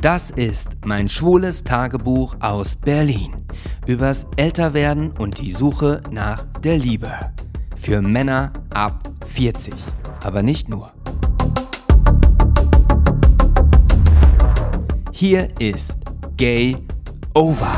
[0.00, 3.44] Das ist mein schwules Tagebuch aus Berlin.
[3.86, 7.10] Übers Älterwerden und die Suche nach der Liebe.
[7.76, 9.74] Für Männer ab 40.
[10.24, 10.92] Aber nicht nur.
[15.12, 15.98] Hier ist
[16.36, 16.76] Gay
[17.34, 17.72] Over.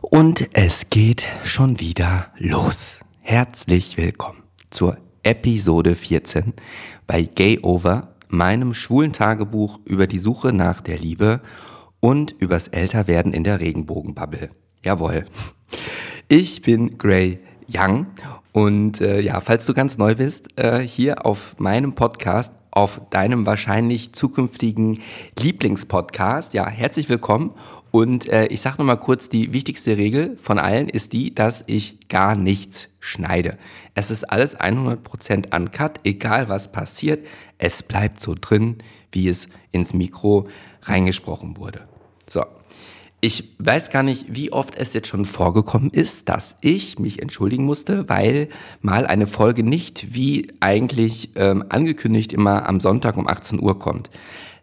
[0.00, 2.98] Und es geht schon wieder los.
[3.20, 4.41] Herzlich willkommen
[4.72, 6.54] zur Episode 14
[7.06, 11.40] bei Gay Over, meinem schwulen Tagebuch über die Suche nach der Liebe
[12.00, 14.50] und übers Älterwerden in der Regenbogenbubble.
[14.82, 15.26] Jawohl.
[16.28, 17.38] Ich bin Gray
[17.72, 18.06] Young
[18.52, 23.46] und äh, ja, falls du ganz neu bist, äh, hier auf meinem Podcast, auf deinem
[23.46, 25.00] wahrscheinlich zukünftigen
[25.38, 27.52] Lieblingspodcast, ja, herzlich willkommen
[27.92, 32.08] und äh, ich sage nochmal kurz, die wichtigste Regel von allen ist die, dass ich
[32.08, 33.58] gar nichts schneide.
[33.94, 37.26] Es ist alles 100% uncut, egal was passiert.
[37.58, 38.78] Es bleibt so drin,
[39.12, 40.48] wie es ins Mikro
[40.84, 41.86] reingesprochen wurde.
[42.26, 42.44] So.
[43.20, 47.66] Ich weiß gar nicht, wie oft es jetzt schon vorgekommen ist, dass ich mich entschuldigen
[47.66, 48.48] musste, weil
[48.80, 54.10] mal eine Folge nicht wie eigentlich ähm, angekündigt immer am Sonntag um 18 Uhr kommt.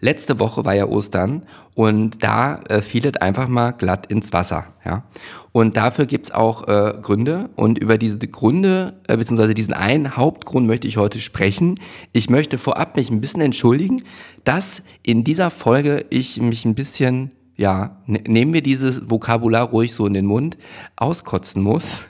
[0.01, 4.65] Letzte Woche war ja Ostern und da äh, fiel es einfach mal glatt ins Wasser.
[4.85, 5.03] Ja?
[5.51, 10.67] Und dafür gibt's auch äh, Gründe und über diese Gründe, äh, beziehungsweise diesen einen Hauptgrund
[10.67, 11.75] möchte ich heute sprechen.
[12.13, 14.01] Ich möchte vorab mich ein bisschen entschuldigen,
[14.45, 19.93] dass in dieser Folge ich mich ein bisschen, ja, ne, nehmen wir dieses Vokabular ruhig
[19.93, 20.57] so in den Mund,
[20.95, 22.05] auskotzen muss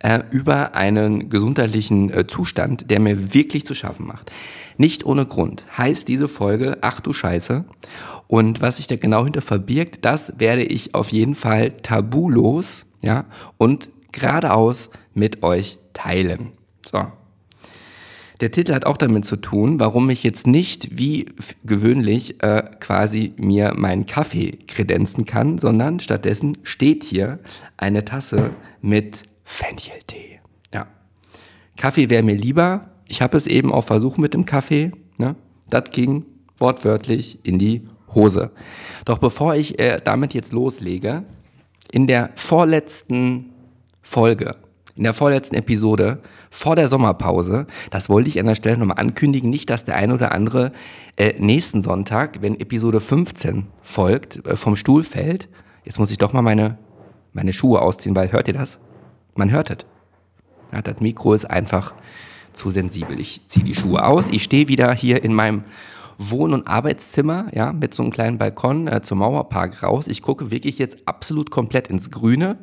[0.00, 4.30] äh, über einen gesundheitlichen äh, Zustand, der mir wirklich zu schaffen macht.
[4.76, 7.64] Nicht ohne Grund heißt diese Folge Ach du Scheiße.
[8.28, 13.26] Und was sich da genau hinter verbirgt, das werde ich auf jeden Fall tabulos, ja,
[13.56, 16.50] und geradeaus mit euch teilen.
[16.90, 17.06] So.
[18.40, 21.26] Der Titel hat auch damit zu tun, warum ich jetzt nicht wie
[21.64, 27.38] gewöhnlich äh, quasi mir meinen Kaffee kredenzen kann, sondern stattdessen steht hier
[27.78, 30.40] eine Tasse mit Fencheltee.
[30.74, 30.88] Ja.
[31.76, 34.90] Kaffee wäre mir lieber, ich habe es eben auch versucht mit dem Kaffee.
[35.16, 35.36] Ne?
[35.70, 36.26] Das ging
[36.58, 38.50] wortwörtlich in die Hose.
[39.04, 41.24] Doch bevor ich äh, damit jetzt loslege,
[41.92, 43.52] in der vorletzten
[44.02, 44.56] Folge,
[44.96, 46.20] in der vorletzten Episode,
[46.50, 50.10] vor der Sommerpause, das wollte ich an der Stelle nochmal ankündigen, nicht, dass der ein
[50.10, 50.72] oder andere
[51.16, 55.48] äh, nächsten Sonntag, wenn Episode 15 folgt, äh, vom Stuhl fällt.
[55.84, 56.78] Jetzt muss ich doch mal meine,
[57.32, 58.78] meine Schuhe ausziehen, weil hört ihr das?
[59.36, 59.78] Man hört es.
[60.72, 61.94] Ja, das Mikro ist einfach
[62.52, 63.20] zu sensibel.
[63.20, 65.64] Ich ziehe die Schuhe aus, ich stehe wieder hier in meinem
[66.18, 70.06] Wohn- und Arbeitszimmer, ja, mit so einem kleinen Balkon äh, zum Mauerpark raus.
[70.08, 72.58] Ich gucke wirklich jetzt absolut komplett ins Grüne.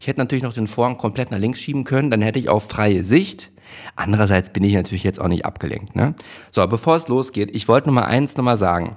[0.00, 2.62] Ich hätte natürlich noch den Vorhang komplett nach links schieben können, dann hätte ich auch
[2.62, 3.52] freie Sicht.
[3.96, 5.94] Andererseits bin ich natürlich jetzt auch nicht abgelenkt.
[5.96, 6.14] Ne?
[6.50, 8.96] So, bevor es losgeht, ich wollte noch eins noch mal sagen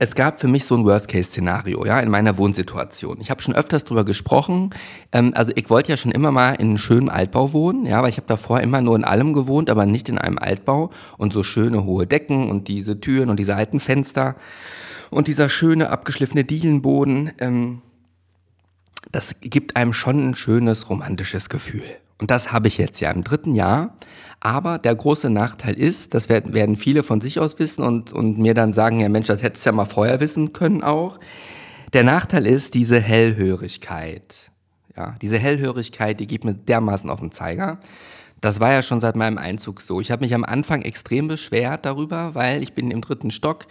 [0.00, 3.20] es gab für mich so ein Worst-Case-Szenario, ja, in meiner Wohnsituation.
[3.20, 4.70] Ich habe schon öfters drüber gesprochen.
[5.10, 8.10] Ähm, also ich wollte ja schon immer mal in einem schönen Altbau wohnen, ja, weil
[8.10, 11.42] ich habe davor immer nur in allem gewohnt, aber nicht in einem Altbau und so
[11.42, 14.36] schöne hohe Decken und diese Türen und diese alten Fenster
[15.10, 17.32] und dieser schöne abgeschliffene Dielenboden.
[17.38, 17.82] Ähm,
[19.10, 21.96] das gibt einem schon ein schönes romantisches Gefühl.
[22.20, 23.96] Und das habe ich jetzt ja im dritten Jahr.
[24.40, 28.54] Aber der große Nachteil ist, das werden viele von sich aus wissen und, und mir
[28.54, 31.18] dann sagen, ja Mensch, das hättest du ja mal vorher wissen können auch.
[31.92, 34.50] Der Nachteil ist diese Hellhörigkeit.
[34.96, 37.78] Ja, diese Hellhörigkeit, die geht mir dermaßen auf den Zeiger.
[38.40, 40.00] Das war ja schon seit meinem Einzug so.
[40.00, 43.66] Ich habe mich am Anfang extrem beschwert darüber, weil ich bin im dritten Stock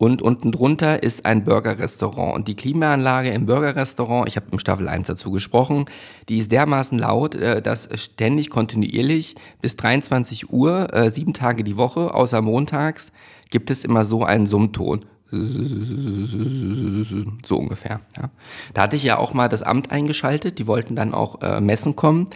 [0.00, 2.34] und unten drunter ist ein Burgerrestaurant.
[2.34, 5.84] Und die Klimaanlage im Burgerrestaurant, ich habe im Staffel 1 dazu gesprochen,
[6.30, 11.76] die ist dermaßen laut, äh, dass ständig kontinuierlich bis 23 Uhr, äh, sieben Tage die
[11.76, 13.12] Woche, außer montags,
[13.50, 15.04] gibt es immer so einen Summton.
[17.44, 18.00] So ungefähr.
[18.16, 18.30] Ja.
[18.72, 21.94] Da hatte ich ja auch mal das Amt eingeschaltet, die wollten dann auch äh, messen
[21.94, 22.28] kommen.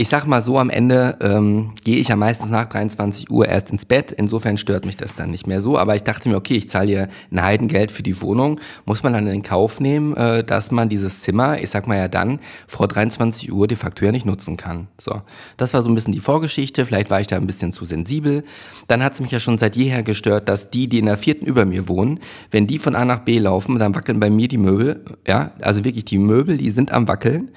[0.00, 3.68] Ich sag mal so, am Ende ähm, gehe ich ja meistens nach 23 Uhr erst
[3.68, 4.12] ins Bett.
[4.12, 5.76] Insofern stört mich das dann nicht mehr so.
[5.76, 8.60] Aber ich dachte mir, okay, ich zahle hier ein Heidengeld für die Wohnung.
[8.86, 12.08] Muss man dann in Kauf nehmen, äh, dass man dieses Zimmer, ich sag mal ja
[12.08, 14.88] dann, vor 23 Uhr de facto ja nicht nutzen kann.
[14.98, 15.20] So,
[15.58, 16.86] das war so ein bisschen die Vorgeschichte.
[16.86, 18.44] Vielleicht war ich da ein bisschen zu sensibel.
[18.88, 21.44] Dann hat es mich ja schon seit jeher gestört, dass die, die in der vierten
[21.44, 22.20] über mir wohnen,
[22.50, 25.04] wenn die von A nach B laufen, dann wackeln bei mir die Möbel.
[25.28, 27.50] Ja, also wirklich die Möbel, die sind am wackeln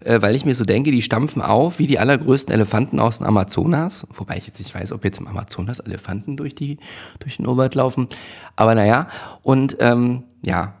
[0.00, 3.26] äh, weil ich mir so denke, die stampfen auf wie die allergrößten Elefanten aus dem
[3.26, 4.06] Amazonas.
[4.14, 6.78] Wobei ich jetzt nicht weiß, ob jetzt im Amazonas Elefanten durch, die,
[7.18, 8.08] durch den Urwald laufen.
[8.56, 9.08] Aber naja,
[9.42, 10.74] und ähm, ja,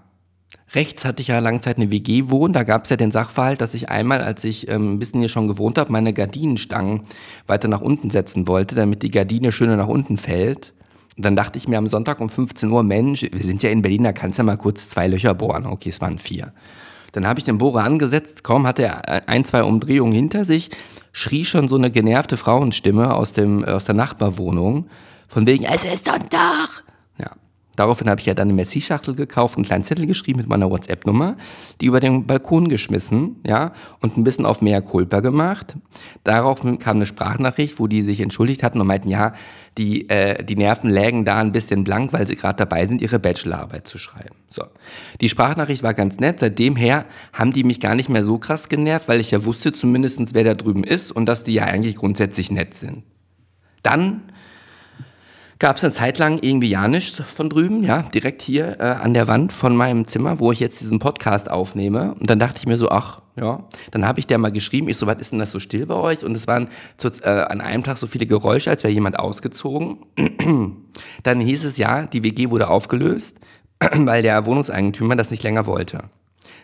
[0.72, 2.52] Rechts hatte ich ja lange Zeit eine WG wohnen.
[2.52, 5.28] Da gab es ja den Sachverhalt, dass ich einmal, als ich ähm, ein bisschen hier
[5.28, 7.02] schon gewohnt habe, meine Gardinenstangen
[7.48, 10.72] weiter nach unten setzen wollte, damit die Gardine schöner nach unten fällt.
[11.16, 13.82] Und dann dachte ich mir am Sonntag um 15 Uhr, Mensch, wir sind ja in
[13.82, 15.66] Berlin, da kannst du ja mal kurz zwei Löcher bohren.
[15.66, 16.52] Okay, es waren vier.
[17.12, 20.70] Dann habe ich den Bohrer angesetzt, kaum hatte er ein, zwei Umdrehungen hinter sich,
[21.12, 24.88] schrie schon so eine genervte Frauenstimme aus, dem, aus der Nachbarwohnung,
[25.28, 26.84] von wegen, es ist Sonntag,
[27.76, 31.36] Daraufhin habe ich ja dann eine Messi-Schachtel gekauft, einen kleinen Zettel geschrieben mit meiner WhatsApp-Nummer,
[31.80, 35.76] die über den Balkon geschmissen, ja, und ein bisschen auf mehr Culpa gemacht.
[36.24, 39.32] Daraufhin kam eine Sprachnachricht, wo die sich entschuldigt hatten und meinten, ja,
[39.78, 43.18] die, äh, die Nerven lägen da ein bisschen blank, weil sie gerade dabei sind, ihre
[43.18, 44.34] Bachelorarbeit zu schreiben.
[44.50, 44.64] So.
[45.20, 46.40] Die Sprachnachricht war ganz nett.
[46.40, 49.72] Seitdem her haben die mich gar nicht mehr so krass genervt, weil ich ja wusste
[49.72, 53.04] zumindestens, wer da drüben ist und dass die ja eigentlich grundsätzlich nett sind.
[53.82, 54.22] Dann
[55.60, 59.12] gab es eine Zeit lang irgendwie ja nichts von drüben, ja, direkt hier äh, an
[59.14, 62.14] der Wand von meinem Zimmer, wo ich jetzt diesen Podcast aufnehme.
[62.14, 64.96] Und dann dachte ich mir so, ach, ja, dann habe ich der mal geschrieben, ich
[64.96, 66.24] so, was ist denn das so still bei euch?
[66.24, 69.98] Und es waren zu, äh, an einem Tag so viele Geräusche, als wäre jemand ausgezogen.
[71.22, 73.38] dann hieß es ja, die WG wurde aufgelöst,
[73.80, 76.04] weil der Wohnungseigentümer das nicht länger wollte.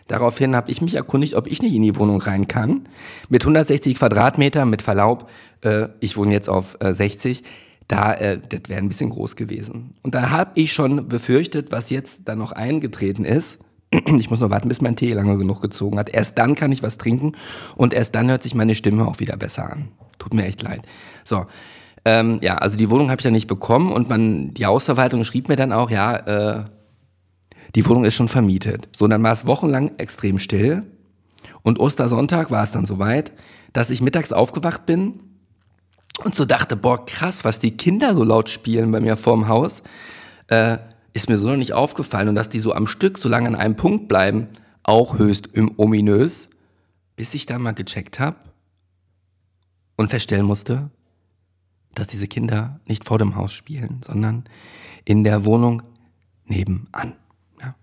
[0.07, 2.89] Daraufhin habe ich mich erkundigt, ob ich nicht in die Wohnung rein kann.
[3.29, 5.29] Mit 160 Quadratmeter, mit Verlaub,
[5.61, 7.43] äh, ich wohne jetzt auf äh, 60,
[7.87, 9.95] da, äh, das wäre ein bisschen groß gewesen.
[10.03, 13.59] Und da habe ich schon befürchtet, was jetzt dann noch eingetreten ist.
[14.19, 16.09] Ich muss noch warten, bis mein Tee lange genug gezogen hat.
[16.09, 17.33] Erst dann kann ich was trinken
[17.75, 19.87] und erst dann hört sich meine Stimme auch wieder besser an.
[20.19, 20.81] Tut mir echt leid.
[21.23, 21.45] So,
[22.03, 25.47] ähm, ja, also die Wohnung habe ich dann nicht bekommen und man, die Hausverwaltung schrieb
[25.47, 26.65] mir dann auch, ja, äh,
[27.75, 28.89] die Wohnung ist schon vermietet.
[28.93, 30.83] So, dann war es wochenlang extrem still
[31.63, 33.31] und Ostersonntag war es dann soweit,
[33.71, 35.19] dass ich mittags aufgewacht bin
[36.23, 39.83] und so dachte, boah, krass, was die Kinder so laut spielen bei mir vorm Haus,
[40.47, 40.77] äh,
[41.13, 42.29] ist mir so noch nicht aufgefallen.
[42.29, 44.47] Und dass die so am Stück so lange an einem Punkt bleiben,
[44.83, 46.49] auch höchst ominös,
[47.15, 48.37] bis ich da mal gecheckt habe
[49.97, 50.89] und feststellen musste,
[51.93, 54.45] dass diese Kinder nicht vor dem Haus spielen, sondern
[55.03, 55.81] in der Wohnung
[56.45, 57.15] nebenan.
[57.59, 57.75] Ja.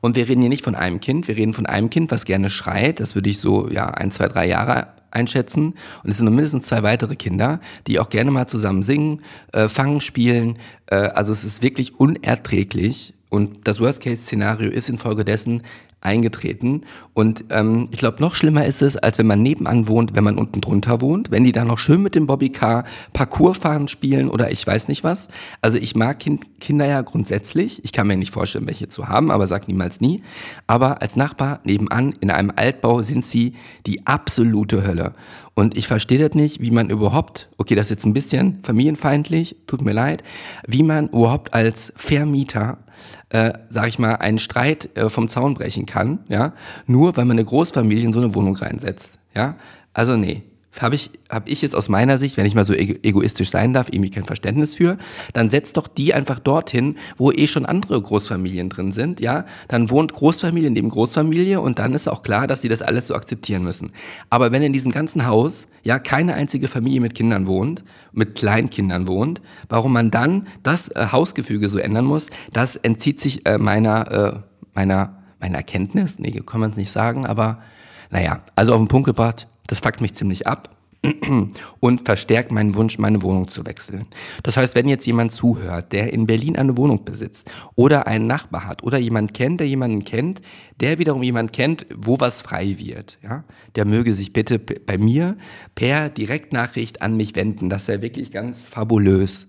[0.00, 2.50] Und wir reden hier nicht von einem Kind, wir reden von einem Kind, was gerne
[2.50, 3.00] schreit.
[3.00, 5.74] Das würde ich so ja ein, zwei, drei Jahre einschätzen.
[6.02, 9.22] Und es sind noch mindestens zwei weitere Kinder, die auch gerne mal zusammen singen,
[9.52, 10.58] äh, fangen, spielen.
[10.86, 13.14] Äh, also es ist wirklich unerträglich.
[13.30, 15.62] Und das Worst-Case-Szenario ist infolgedessen,
[16.00, 16.84] eingetreten.
[17.14, 20.38] Und ähm, ich glaube, noch schlimmer ist es, als wenn man nebenan wohnt, wenn man
[20.38, 24.50] unten drunter wohnt, wenn die da noch schön mit dem Bobbycar Parcours fahren spielen oder
[24.50, 25.28] ich weiß nicht was.
[25.60, 27.84] Also ich mag kind, Kinder ja grundsätzlich.
[27.84, 30.22] Ich kann mir nicht vorstellen, welche zu haben, aber sag niemals nie.
[30.66, 33.54] Aber als Nachbar nebenan in einem Altbau sind sie
[33.86, 35.12] die absolute Hölle.
[35.54, 39.56] Und ich verstehe das nicht, wie man überhaupt, okay, das ist jetzt ein bisschen familienfeindlich,
[39.66, 40.22] tut mir leid,
[40.66, 42.78] wie man überhaupt als Vermieter
[43.30, 46.52] äh, sag ich mal, einen Streit äh, vom Zaun brechen kann, ja,
[46.86, 49.56] nur weil man eine Großfamilie in so eine Wohnung reinsetzt, ja.
[49.92, 50.44] Also nee,
[50.78, 53.88] habe ich, hab ich jetzt aus meiner Sicht, wenn ich mal so egoistisch sein darf,
[53.90, 54.98] irgendwie kein Verständnis für,
[55.32, 59.46] dann setzt doch die einfach dorthin, wo eh schon andere Großfamilien drin sind, ja.
[59.66, 63.14] Dann wohnt Großfamilie neben Großfamilie und dann ist auch klar, dass die das alles so
[63.14, 63.90] akzeptieren müssen.
[64.30, 67.82] Aber wenn in diesem ganzen Haus, ja, keine einzige Familie mit Kindern wohnt,
[68.12, 73.44] mit Kleinkindern wohnt, warum man dann das äh, Hausgefüge so ändern muss, das entzieht sich
[73.46, 74.38] äh, meiner, äh,
[74.74, 76.18] meiner, meiner Erkenntnis.
[76.18, 77.60] Nee, kann man es nicht sagen, aber
[78.10, 80.76] naja, also auf den Punkt gebracht, das fuckt mich ziemlich ab
[81.80, 84.06] und verstärkt meinen Wunsch, meine Wohnung zu wechseln.
[84.42, 88.66] Das heißt, wenn jetzt jemand zuhört, der in Berlin eine Wohnung besitzt oder einen Nachbar
[88.66, 90.42] hat oder jemand kennt, der jemanden kennt,
[90.80, 93.44] der wiederum jemand kennt, wo was frei wird, ja,
[93.76, 95.38] der möge sich bitte bei mir
[95.76, 97.70] per Direktnachricht an mich wenden.
[97.70, 99.46] Das wäre wirklich ganz fabulös.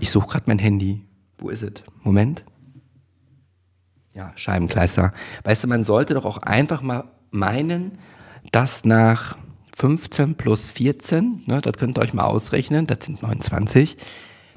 [0.00, 1.02] Ich suche gerade mein Handy.
[1.38, 1.84] Wo ist es?
[2.02, 2.42] Moment.
[4.14, 5.12] Ja, Scheibenkleister.
[5.44, 7.98] Weißt du, man sollte doch auch einfach mal meinen,
[8.52, 9.36] dass nach
[9.76, 13.96] 15 plus 14, ne, das könnt ihr euch mal ausrechnen, das sind 29,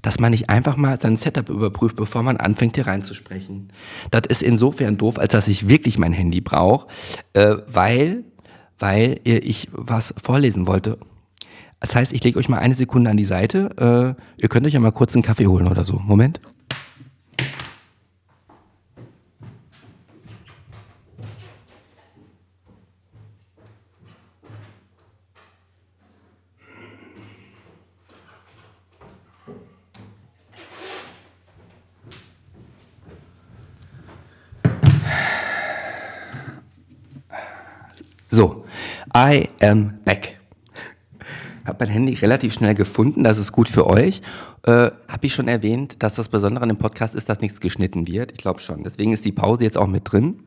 [0.02, 3.74] dass man nicht einfach mal sein Setup überprüft, bevor man anfängt hier reinzusprechen.
[4.12, 6.88] Das ist insofern doof, als dass ich wirklich mein Handy brauche,
[7.34, 8.24] äh, weil,
[8.78, 10.98] weil ich was vorlesen wollte.
[11.82, 14.16] Das heißt, ich lege euch mal eine Sekunde an die Seite.
[14.18, 16.00] Äh, ihr könnt euch ja mal kurz einen Kaffee holen oder so.
[16.00, 16.40] Moment.
[38.32, 38.64] So,
[39.18, 40.38] I am back.
[41.66, 44.22] habe mein Handy relativ schnell gefunden, das ist gut für euch.
[44.68, 48.08] Äh, habe ich schon erwähnt, dass das Besondere an dem Podcast ist, dass nichts geschnitten
[48.08, 48.32] wird?
[48.34, 48.84] Ich glaube schon.
[48.84, 50.44] Deswegen ist die Pause jetzt auch mit drin.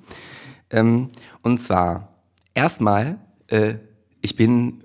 [0.70, 1.10] Ähm,
[1.42, 2.18] und zwar,
[2.54, 3.74] erstmal, äh,
[4.20, 4.84] ich bin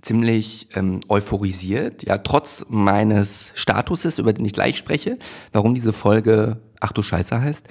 [0.00, 5.18] ziemlich ähm, euphorisiert, ja, trotz meines Statuses, über den ich gleich spreche,
[5.52, 7.68] warum diese Folge Ach du Scheiße heißt,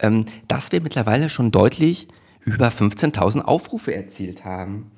[0.00, 2.08] ähm, dass wir mittlerweile schon deutlich
[2.44, 4.90] über 15.000 Aufrufe erzielt haben.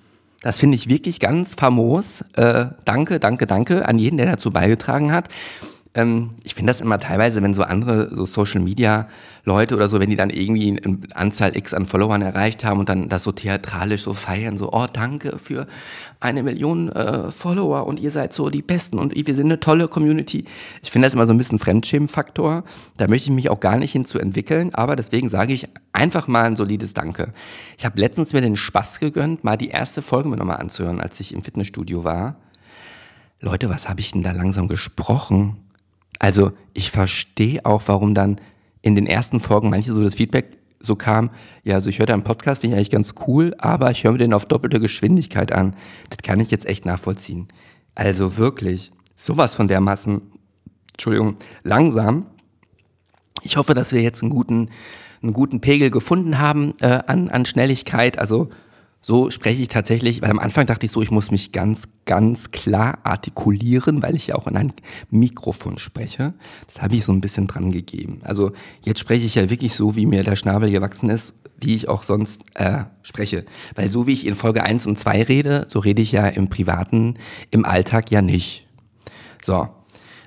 [0.42, 2.22] Das finde ich wirklich ganz famos.
[2.34, 5.28] Äh, danke, danke, danke an jeden, der dazu beigetragen hat.
[5.96, 9.08] Ähm, ich finde das immer teilweise, wenn so andere so Social Media
[9.44, 12.88] Leute oder so, wenn die dann irgendwie eine Anzahl X an Followern erreicht haben und
[12.88, 15.66] dann das so theatralisch so feiern, so, oh, danke für
[16.20, 19.88] eine Million äh, Follower und ihr seid so die Besten und wir sind eine tolle
[19.88, 20.44] Community.
[20.82, 22.64] Ich finde das immer so ein bisschen Fremdschämenfaktor.
[22.98, 26.44] Da möchte ich mich auch gar nicht hinzu entwickeln, aber deswegen sage ich einfach mal
[26.44, 27.32] ein solides Danke.
[27.78, 31.18] Ich habe letztens mir den Spaß gegönnt, mal die erste Folge mir nochmal anzuhören, als
[31.20, 32.36] ich im Fitnessstudio war.
[33.40, 35.65] Leute, was habe ich denn da langsam gesprochen?
[36.18, 38.40] Also ich verstehe auch, warum dann
[38.82, 41.30] in den ersten Folgen manche so das Feedback so kam,
[41.64, 44.18] ja, also ich höre deinen Podcast, finde ich eigentlich ganz cool, aber ich höre mir
[44.18, 45.74] den auf doppelte Geschwindigkeit an.
[46.10, 47.48] Das kann ich jetzt echt nachvollziehen.
[47.94, 50.20] Also wirklich, sowas von dermaßen,
[50.92, 52.26] Entschuldigung, langsam.
[53.42, 54.70] Ich hoffe, dass wir jetzt einen guten,
[55.22, 58.18] einen guten Pegel gefunden haben äh, an, an Schnelligkeit.
[58.18, 58.50] Also
[59.06, 62.50] so spreche ich tatsächlich, weil am Anfang dachte ich so, ich muss mich ganz, ganz
[62.50, 64.72] klar artikulieren, weil ich ja auch in ein
[65.10, 66.34] Mikrofon spreche.
[66.66, 68.18] Das habe ich so ein bisschen dran gegeben.
[68.24, 68.50] Also
[68.82, 72.02] jetzt spreche ich ja wirklich so, wie mir der Schnabel gewachsen ist, wie ich auch
[72.02, 73.46] sonst äh, spreche.
[73.76, 76.48] Weil so wie ich in Folge 1 und 2 rede, so rede ich ja im
[76.48, 77.14] Privaten,
[77.52, 78.66] im Alltag ja nicht.
[79.40, 79.68] So,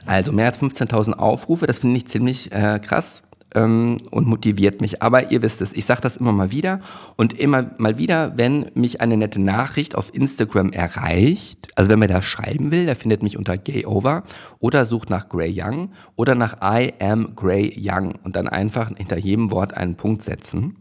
[0.05, 3.23] also mehr als 15.000 Aufrufe, das finde ich ziemlich äh, krass
[3.55, 5.01] ähm, und motiviert mich.
[5.01, 6.81] Aber ihr wisst es, ich sage das immer mal wieder
[7.15, 12.07] und immer mal wieder, wenn mich eine nette Nachricht auf Instagram erreicht, also wenn man
[12.07, 14.23] da schreiben will, der findet mich unter GayOver
[14.59, 19.17] oder sucht nach Gray Young oder nach I am Gray Young und dann einfach hinter
[19.17, 20.77] jedem Wort einen Punkt setzen.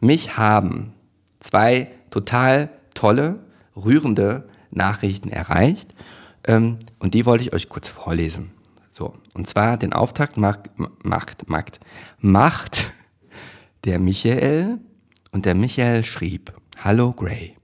[0.00, 0.92] Mich haben
[1.40, 3.40] zwei total tolle,
[3.74, 5.94] rührende Nachrichten erreicht
[6.46, 8.55] ähm, und die wollte ich euch kurz vorlesen.
[8.98, 10.70] So, und zwar den Auftakt macht,
[11.04, 11.80] macht, macht,
[12.18, 12.92] macht
[13.84, 14.78] der Michael
[15.32, 17.58] und der Michael schrieb, Hallo Gray.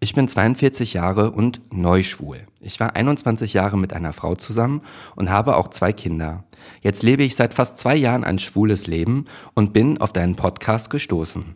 [0.00, 2.48] Ich bin 42 Jahre und neuschwul.
[2.60, 4.82] Ich war 21 Jahre mit einer Frau zusammen
[5.14, 6.42] und habe auch zwei Kinder.
[6.80, 10.90] Jetzt lebe ich seit fast zwei Jahren ein schwules Leben und bin auf deinen Podcast
[10.90, 11.54] gestoßen.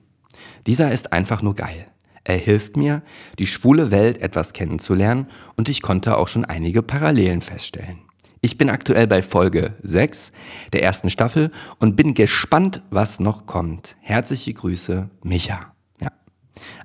[0.69, 1.89] Dieser ist einfach nur geil.
[2.23, 3.03] Er hilft mir,
[3.41, 5.27] die schwule Welt etwas kennenzulernen
[5.57, 8.10] und ich konnte auch schon einige Parallelen feststellen.
[8.43, 10.33] Ich bin aktuell bei Folge 6
[10.73, 13.97] der ersten Staffel und bin gespannt, was noch kommt.
[14.01, 15.75] Herzliche Grüße, Micha.
[16.01, 16.09] Ja.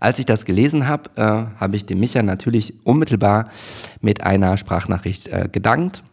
[0.02, 1.22] Als ich das gelesen habe, äh,
[1.58, 3.50] habe ich dem Micha natürlich unmittelbar
[4.02, 6.04] mit einer Sprachnachricht äh, gedankt.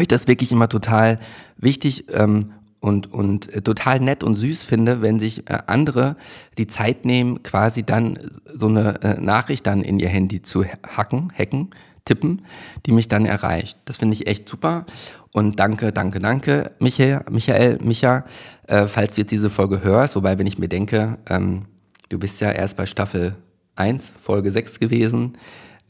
[0.00, 1.18] Ich das wirklich immer total
[1.58, 6.16] wichtig ähm, und, und äh, total nett und süß finde, wenn sich äh, andere
[6.56, 8.18] die Zeit nehmen, quasi dann
[8.50, 12.42] so eine äh, Nachricht dann in ihr Handy zu hacken, hacken, tippen,
[12.86, 13.78] die mich dann erreicht.
[13.84, 14.86] Das finde ich echt super.
[15.32, 18.24] Und danke, danke, danke, Michael, Michael, Micha,
[18.66, 20.14] äh, falls du jetzt diese Folge hörst.
[20.16, 21.66] Wobei, wenn ich mir denke, ähm,
[22.10, 23.36] du bist ja erst bei Staffel
[23.76, 25.38] 1, Folge 6 gewesen,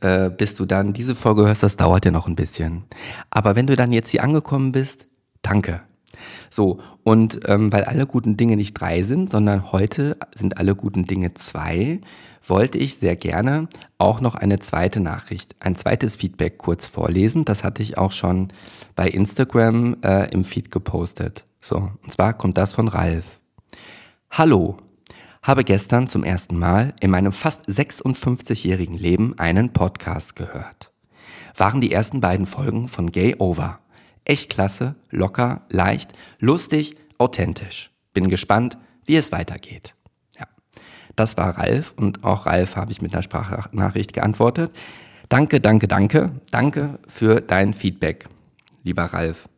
[0.01, 2.85] äh, bis du dann diese Folge hörst, das dauert ja noch ein bisschen.
[3.31, 5.09] Aber wenn du dann jetzt hier angekommen bist,
[5.43, 5.83] danke.
[6.51, 11.05] So, und ähm, weil alle guten Dinge nicht drei sind, sondern heute sind alle guten
[11.05, 12.01] Dinge zwei,
[12.47, 17.45] wollte ich sehr gerne auch noch eine zweite Nachricht, ein zweites Feedback kurz vorlesen.
[17.45, 18.53] Das hatte ich auch schon
[18.97, 21.45] bei Instagram äh, im Feed gepostet.
[21.61, 23.39] So, und zwar kommt das von Ralf.
[24.31, 24.79] Hallo,
[25.43, 30.93] habe gestern zum ersten Mal in meinem fast 56-jährigen Leben einen Podcast gehört.
[31.57, 33.79] Waren die ersten beiden Folgen von Gay Over.
[34.25, 37.91] Echt klasse, locker, leicht, lustig, authentisch.
[38.15, 39.95] Bin gespannt, wie es weitergeht.
[41.17, 44.73] Das war Ralf und auch Ralf habe ich mit einer Sprachnachricht geantwortet.
[45.29, 46.41] Danke, danke, danke.
[46.51, 48.27] Danke für dein Feedback,
[48.83, 49.49] lieber Ralf.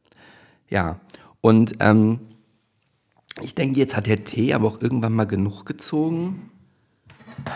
[0.68, 1.00] Ja,
[1.40, 2.20] und ähm,
[3.42, 6.50] ich denke, jetzt hat der Tee aber auch irgendwann mal genug gezogen.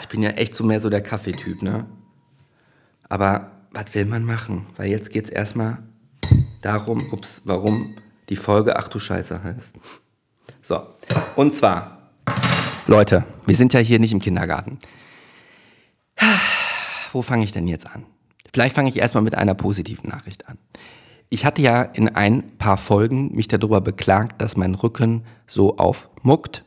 [0.01, 1.87] Ich bin ja echt so mehr so der Kaffeetyp, ne?
[3.09, 4.67] Aber was will man machen?
[4.77, 5.83] Weil jetzt geht es erstmal
[6.61, 7.95] darum, ups, warum
[8.29, 9.75] die Folge Ach du Scheiße heißt.
[10.63, 10.83] So,
[11.37, 11.99] und zwar
[12.87, 14.79] Leute, wir sind ja hier nicht im Kindergarten.
[17.13, 18.05] Wo fange ich denn jetzt an?
[18.53, 20.59] Vielleicht fange ich erstmal mit einer positiven Nachricht an.
[21.29, 26.65] Ich hatte ja in ein paar Folgen mich darüber beklagt, dass mein Rücken so aufmuckt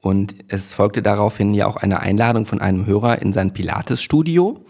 [0.00, 4.64] Und es folgte daraufhin ja auch eine Einladung von einem Hörer in sein Pilates-Studio.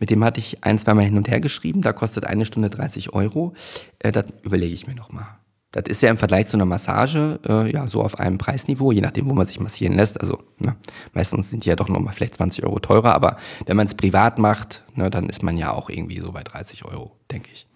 [0.00, 1.82] Mit dem hatte ich ein, zweimal hin und her geschrieben.
[1.82, 3.54] Da kostet eine Stunde 30 Euro.
[4.00, 5.26] Äh, das überlege ich mir nochmal.
[5.72, 9.00] Das ist ja im Vergleich zu einer Massage äh, ja so auf einem Preisniveau, je
[9.00, 10.20] nachdem, wo man sich massieren lässt.
[10.20, 10.76] Also ne,
[11.14, 14.38] meistens sind die ja doch nochmal vielleicht 20 Euro teurer, aber wenn man es privat
[14.38, 17.66] macht, ne, dann ist man ja auch irgendwie so bei 30 Euro, denke ich.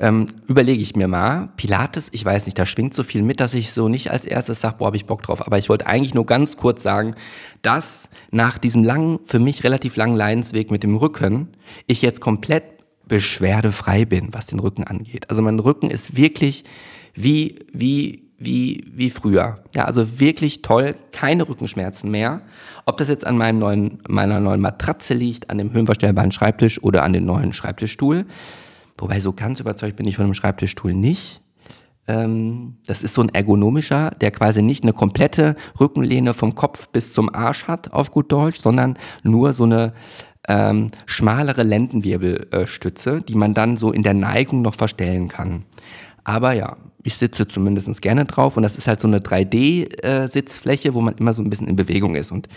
[0.00, 3.54] Ähm, überlege ich mir mal, Pilates, ich weiß nicht, da schwingt so viel mit, dass
[3.54, 5.46] ich so nicht als erstes sage, boah, habe ich Bock drauf.
[5.46, 7.14] Aber ich wollte eigentlich nur ganz kurz sagen,
[7.62, 11.48] dass nach diesem langen, für mich relativ langen Leidensweg mit dem Rücken,
[11.86, 12.64] ich jetzt komplett
[13.06, 15.30] beschwerdefrei bin, was den Rücken angeht.
[15.30, 16.64] Also mein Rücken ist wirklich
[17.14, 19.62] wie, wie, wie, wie früher.
[19.74, 22.42] Ja, also wirklich toll, keine Rückenschmerzen mehr.
[22.86, 27.02] Ob das jetzt an meinem neuen, meiner neuen Matratze liegt, an dem höhenverstellbaren Schreibtisch oder
[27.04, 28.26] an dem neuen Schreibtischstuhl.
[28.98, 31.42] Wobei so ganz überzeugt bin ich von dem Schreibtischstuhl nicht.
[32.06, 37.12] Ähm, das ist so ein ergonomischer, der quasi nicht eine komplette Rückenlehne vom Kopf bis
[37.12, 39.94] zum Arsch hat, auf gut Deutsch, sondern nur so eine
[40.46, 45.64] ähm, schmalere Lendenwirbelstütze, die man dann so in der Neigung noch verstellen kann.
[46.24, 50.94] Aber ja, ich sitze zumindest gerne drauf und das ist halt so eine 3D-Sitzfläche, äh,
[50.94, 52.32] wo man immer so ein bisschen in Bewegung ist.
[52.32, 52.48] Und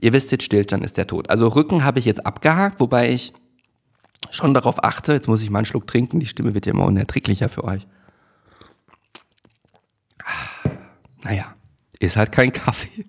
[0.00, 1.30] ihr wisst jetzt, Stillstand ist der Tod.
[1.30, 3.32] Also Rücken habe ich jetzt abgehakt, wobei ich
[4.30, 6.84] schon darauf achte, jetzt muss ich mal einen Schluck trinken, die Stimme wird ja immer
[6.84, 7.86] unerträglicher für euch.
[11.22, 11.54] Naja,
[11.98, 13.06] ist halt kein Kaffee.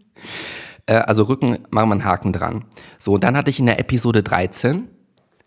[0.86, 2.66] Äh, also Rücken, machen wir einen Haken dran.
[3.00, 4.88] So, dann hatte ich in der Episode 13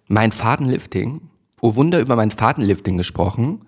[0.09, 1.31] mein Fadenlifting,
[1.61, 3.65] oh Wunder über mein Fadenlifting gesprochen.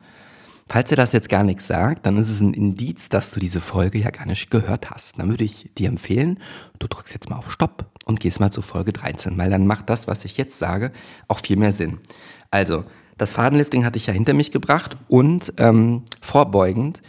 [0.68, 3.60] Falls dir das jetzt gar nichts sagt, dann ist es ein Indiz, dass du diese
[3.60, 5.18] Folge ja gar nicht gehört hast.
[5.18, 6.40] Dann würde ich dir empfehlen,
[6.80, 9.88] du drückst jetzt mal auf Stopp und gehst mal zur Folge 13, weil dann macht
[9.88, 10.90] das, was ich jetzt sage,
[11.28, 11.98] auch viel mehr Sinn.
[12.50, 12.84] Also,
[13.16, 17.00] das Fadenlifting hatte ich ja hinter mich gebracht und ähm, vorbeugend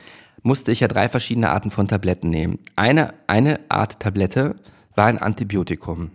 [0.44, 2.60] musste ich ja drei verschiedene Arten von Tabletten nehmen.
[2.76, 4.56] Eine, eine Art Tablette
[4.96, 6.12] war ein Antibiotikum.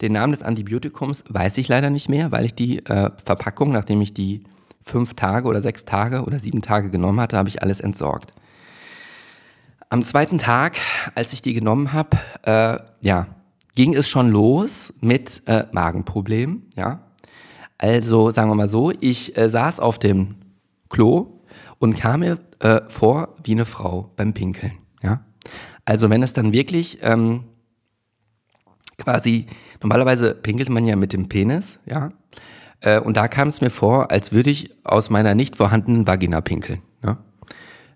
[0.00, 4.00] Den Namen des Antibiotikums weiß ich leider nicht mehr, weil ich die äh, Verpackung, nachdem
[4.00, 4.44] ich die
[4.82, 8.32] fünf Tage oder sechs Tage oder sieben Tage genommen hatte, habe ich alles entsorgt.
[9.88, 10.76] Am zweiten Tag,
[11.14, 13.26] als ich die genommen habe, äh, ja,
[13.74, 17.06] ging es schon los mit äh, Magenproblemen, ja.
[17.78, 20.36] Also sagen wir mal so, ich äh, saß auf dem
[20.90, 21.40] Klo
[21.78, 25.24] und kam mir äh, vor wie eine Frau beim Pinkeln, ja.
[25.84, 27.44] Also wenn es dann wirklich ähm,
[28.98, 29.46] quasi,
[29.82, 32.10] normalerweise pinkelt man ja mit dem Penis, ja.
[32.80, 36.40] Äh, und da kam es mir vor, als würde ich aus meiner nicht vorhandenen Vagina
[36.40, 36.82] pinkeln.
[37.02, 37.18] Ne?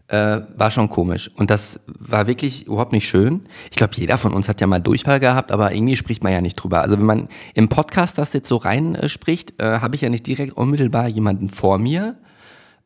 [0.08, 1.30] Äh, war schon komisch.
[1.34, 3.42] Und das war wirklich überhaupt nicht schön.
[3.70, 6.40] Ich glaube, jeder von uns hat ja mal Durchfall gehabt, aber irgendwie spricht man ja
[6.40, 6.82] nicht drüber.
[6.82, 10.10] Also wenn man im Podcast das jetzt so rein äh, spricht, äh, habe ich ja
[10.10, 12.16] nicht direkt unmittelbar jemanden vor mir,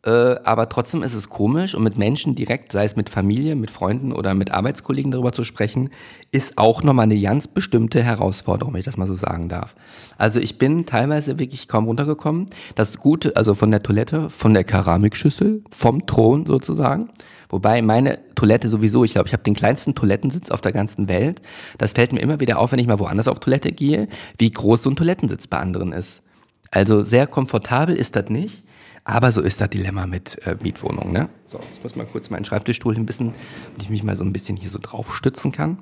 [0.06, 0.11] äh,
[0.44, 4.12] aber trotzdem ist es komisch und mit Menschen direkt, sei es mit Familie, mit Freunden
[4.12, 5.90] oder mit Arbeitskollegen darüber zu sprechen,
[6.30, 9.74] ist auch nochmal eine ganz bestimmte Herausforderung, wenn ich das mal so sagen darf.
[10.16, 12.46] Also ich bin teilweise wirklich kaum runtergekommen.
[12.76, 17.08] Das Gute, also von der Toilette, von der Keramikschüssel, vom Thron sozusagen.
[17.48, 21.42] Wobei meine Toilette sowieso, ich glaube, ich habe den kleinsten Toilettensitz auf der ganzen Welt.
[21.76, 24.06] Das fällt mir immer wieder auf, wenn ich mal woanders auf Toilette gehe,
[24.37, 26.22] wie groß so ein Toilettensitz bei anderen ist.
[26.70, 28.64] Also sehr komfortabel ist das nicht.
[29.09, 31.14] Aber so ist das Dilemma mit äh, Mietwohnungen.
[31.14, 31.31] Ne?
[31.47, 33.33] So, ich muss mal kurz meinen Schreibtischstuhl ein bisschen,
[33.68, 35.79] damit ich mich mal so ein bisschen hier so drauf stützen kann.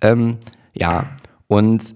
[0.00, 0.38] Ähm,
[0.72, 1.10] ja,
[1.46, 1.94] und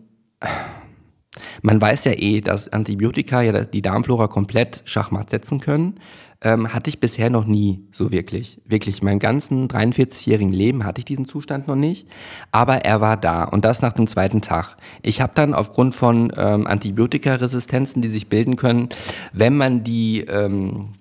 [1.63, 6.01] man weiß ja eh, dass Antibiotika ja die Darmflora komplett schachmatt setzen können
[6.41, 8.61] ähm, hatte ich bisher noch nie so wirklich.
[8.65, 12.07] Wirklich, meinem ganzen 43-jährigen Leben hatte ich diesen Zustand noch nicht.
[12.53, 14.77] Aber er war da und das nach dem zweiten Tag.
[15.03, 18.89] Ich habe dann aufgrund von ähm, Antibiotikaresistenzen, die sich bilden können,
[19.33, 20.95] wenn man die, ähm,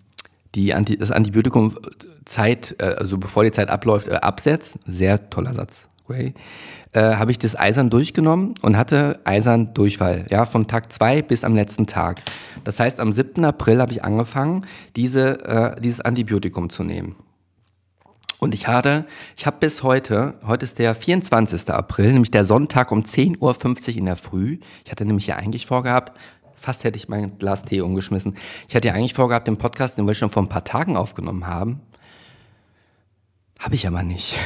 [0.56, 1.78] die Anti das Antibiotikum
[2.26, 6.34] Zeit, äh, also bevor die Zeit abläuft, äh, absetzt, sehr toller Satz, Ray,
[6.94, 11.44] äh, habe ich das Eisern durchgenommen und hatte Eisern Durchfall, ja, von Tag zwei bis
[11.44, 12.22] am letzten Tag.
[12.64, 13.44] Das heißt, am 7.
[13.46, 17.16] April habe ich angefangen, diese, äh, dieses Antibiotikum zu nehmen.
[18.40, 21.70] Und ich hatte, ich habe bis heute, heute ist der 24.
[21.72, 24.60] April, nämlich der Sonntag um 10.50 Uhr in der Früh.
[24.86, 26.18] Ich hatte nämlich ja eigentlich vorgehabt,
[26.56, 28.36] fast hätte ich mein Glas Tee umgeschmissen.
[28.68, 31.48] Ich hatte ja eigentlich vorgehabt, den Podcast, den wir schon vor ein paar Tagen aufgenommen
[31.48, 31.82] haben.
[33.58, 34.38] Habe ich aber nicht.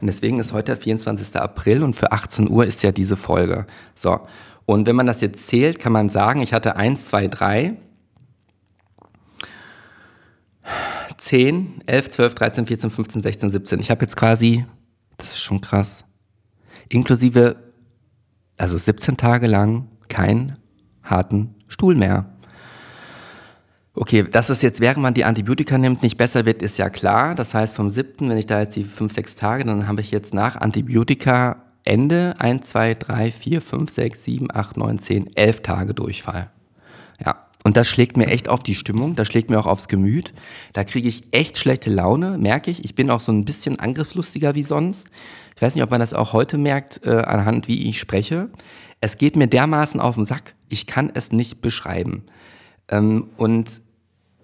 [0.00, 1.36] Und deswegen ist heute der 24.
[1.36, 3.66] April und für 18 Uhr ist ja diese Folge.
[3.94, 4.20] So.
[4.66, 7.76] Und wenn man das jetzt zählt, kann man sagen, ich hatte 1, 2, 3,
[11.16, 13.80] 10, 11, 12, 13, 14, 15, 16, 17.
[13.80, 14.66] Ich habe jetzt quasi,
[15.16, 16.04] das ist schon krass,
[16.88, 17.56] inklusive,
[18.56, 20.56] also 17 Tage lang keinen
[21.02, 22.33] harten Stuhl mehr.
[23.96, 27.36] Okay, dass es jetzt, während man die Antibiotika nimmt, nicht besser wird, ist ja klar.
[27.36, 30.10] Das heißt, vom siebten, wenn ich da jetzt die fünf, sechs Tage, dann habe ich
[30.10, 35.60] jetzt nach Antibiotika Ende 1, 2, 3, 4, 5, 6, 7, 8, 9, 10, 11
[35.60, 36.50] Tage Durchfall.
[37.24, 40.34] Ja, und das schlägt mir echt auf die Stimmung, das schlägt mir auch aufs Gemüt.
[40.72, 42.84] Da kriege ich echt schlechte Laune, merke ich.
[42.84, 45.08] Ich bin auch so ein bisschen angriffslustiger wie sonst.
[45.54, 48.48] Ich weiß nicht, ob man das auch heute merkt, äh, anhand wie ich spreche.
[49.00, 52.24] Es geht mir dermaßen auf den Sack, ich kann es nicht beschreiben.
[52.88, 53.83] Ähm, und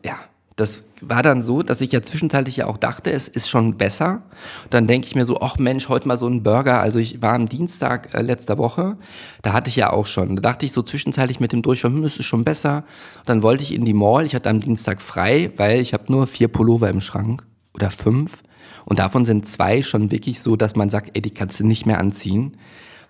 [0.04, 0.18] ja,
[0.56, 4.22] das war dann so, dass ich ja zwischenzeitlich ja auch dachte, es ist schon besser.
[4.68, 6.80] Dann denke ich mir so, ach Mensch, heute mal so ein Burger.
[6.80, 8.98] Also ich war am Dienstag äh, letzter Woche,
[9.40, 10.36] da hatte ich ja auch schon.
[10.36, 12.84] Da dachte ich so zwischenzeitlich mit dem Durchfall, hm, ist schon besser.
[13.24, 14.26] dann wollte ich in die Mall.
[14.26, 18.42] Ich hatte am Dienstag frei, weil ich habe nur vier Pullover im Schrank oder fünf.
[18.84, 21.86] Und davon sind zwei schon wirklich so, dass man sagt, ey, die kannst du nicht
[21.86, 22.56] mehr anziehen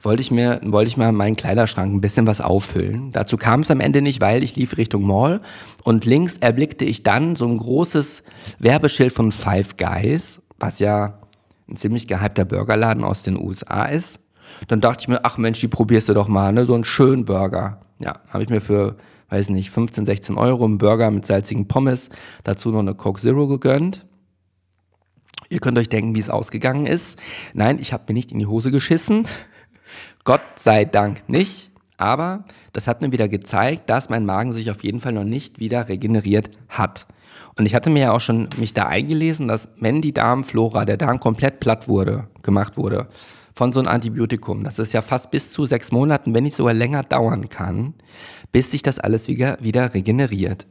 [0.03, 3.13] wollte ich mir, wollte ich mal meinen Kleiderschrank ein bisschen was auffüllen.
[3.13, 5.41] Dazu kam es am Ende nicht, weil ich lief Richtung Mall
[5.83, 8.23] und links erblickte ich dann so ein großes
[8.59, 11.19] Werbeschild von Five Guys, was ja
[11.69, 14.21] ein ziemlich gehypter Burgerladen aus den USA ist.
[14.69, 17.25] Dann dachte ich mir, ach Mensch, die probierst du doch mal, ne, so einen schönen
[17.25, 17.81] Burger.
[18.01, 18.97] Ja, habe ich mir für,
[19.29, 22.11] weiß nicht, 15, 16 Euro einen Burger mit salzigen Pommes,
[22.43, 24.07] dazu noch eine Coke Zero gegönnt.
[25.53, 27.19] Ihr könnt euch denken, wie es ausgegangen ist.
[27.55, 29.27] Nein, ich habe mir nicht in die Hose geschissen.
[30.25, 34.85] Gott sei Dank nicht, aber das hat mir wieder gezeigt, dass mein Magen sich auf
[34.85, 37.07] jeden Fall noch nicht wieder regeneriert hat.
[37.59, 40.97] Und ich hatte mir ja auch schon mich da eingelesen, dass wenn die Darmflora, der
[40.97, 43.09] Darm komplett platt wurde, gemacht wurde,
[43.55, 46.73] von so einem Antibiotikum, dass es ja fast bis zu sechs Monaten, wenn nicht sogar
[46.73, 47.95] länger dauern kann,
[48.53, 50.67] bis sich das alles wieder, wieder regeneriert.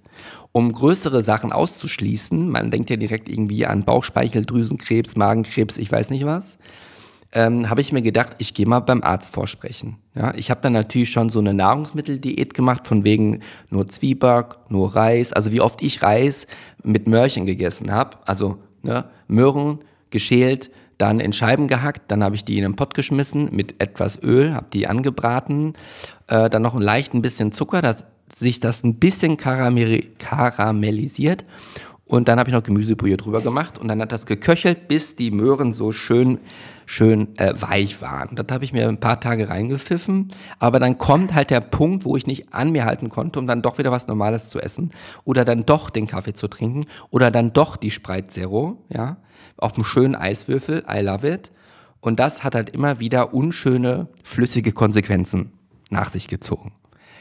[0.51, 6.25] Um größere Sachen auszuschließen, man denkt ja direkt irgendwie an Bauchspeicheldrüsenkrebs, Magenkrebs, ich weiß nicht
[6.25, 6.57] was,
[7.31, 9.97] ähm, habe ich mir gedacht, ich gehe mal beim Arzt vorsprechen.
[10.15, 14.95] Ja, ich habe dann natürlich schon so eine Nahrungsmitteldiät gemacht, von wegen nur Zwieback, nur
[14.95, 15.33] Reis.
[15.33, 16.47] Also wie oft ich Reis
[16.83, 18.17] mit Möhrchen gegessen habe.
[18.25, 22.93] Also ne, Möhren geschält, dann in Scheiben gehackt, dann habe ich die in einen Pott
[22.93, 25.73] geschmissen mit etwas Öl, habe die angebraten,
[26.27, 31.45] äh, dann noch ein leicht ein bisschen Zucker, dass sich das ein bisschen karamellisiert
[32.09, 35.29] und dann habe ich noch Gemüsebrühe drüber gemacht und dann hat das geköchelt, bis die
[35.29, 36.39] Möhren so schön
[36.89, 38.35] schön äh, weich waren.
[38.35, 42.17] Das habe ich mir ein paar Tage reingepfiffen, aber dann kommt halt der Punkt, wo
[42.17, 44.91] ich nicht an mir halten konnte, um dann doch wieder was Normales zu essen
[45.23, 49.17] oder dann doch den Kaffee zu trinken oder dann doch die Sprite Zero, ja,
[49.57, 51.51] auf einem schönen Eiswürfel, I love it.
[52.01, 55.51] Und das hat halt immer wieder unschöne, flüssige Konsequenzen
[55.91, 56.71] nach sich gezogen.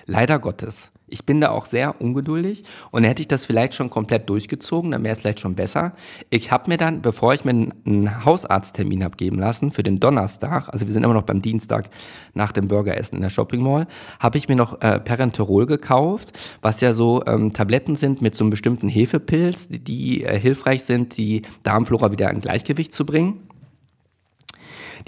[0.06, 0.90] Leider Gottes.
[1.10, 5.04] Ich bin da auch sehr ungeduldig und hätte ich das vielleicht schon komplett durchgezogen, dann
[5.04, 5.94] wäre es vielleicht schon besser.
[6.30, 10.68] Ich habe mir dann, bevor ich mir einen Hausarzttermin habe geben lassen für den Donnerstag,
[10.68, 11.90] also wir sind immer noch beim Dienstag
[12.34, 13.86] nach dem Burgeressen in der Shopping Mall,
[14.20, 18.44] habe ich mir noch äh, Perenterol gekauft, was ja so ähm, Tabletten sind mit so
[18.44, 23.47] einem bestimmten Hefepilz, die, die äh, hilfreich sind, die Darmflora wieder in Gleichgewicht zu bringen.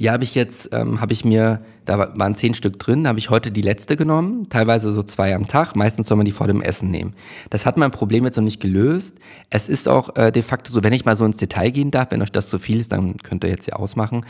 [0.00, 3.28] Die habe ich jetzt, ähm, habe ich mir, da waren zehn Stück drin, habe ich
[3.28, 5.76] heute die letzte genommen, teilweise so zwei am Tag.
[5.76, 7.14] Meistens soll man die vor dem Essen nehmen.
[7.50, 9.16] Das hat mein Problem jetzt noch nicht gelöst.
[9.50, 12.10] Es ist auch äh, de facto so, wenn ich mal so ins Detail gehen darf,
[12.12, 14.24] wenn euch das zu viel ist, dann könnt ihr jetzt ja ausmachen.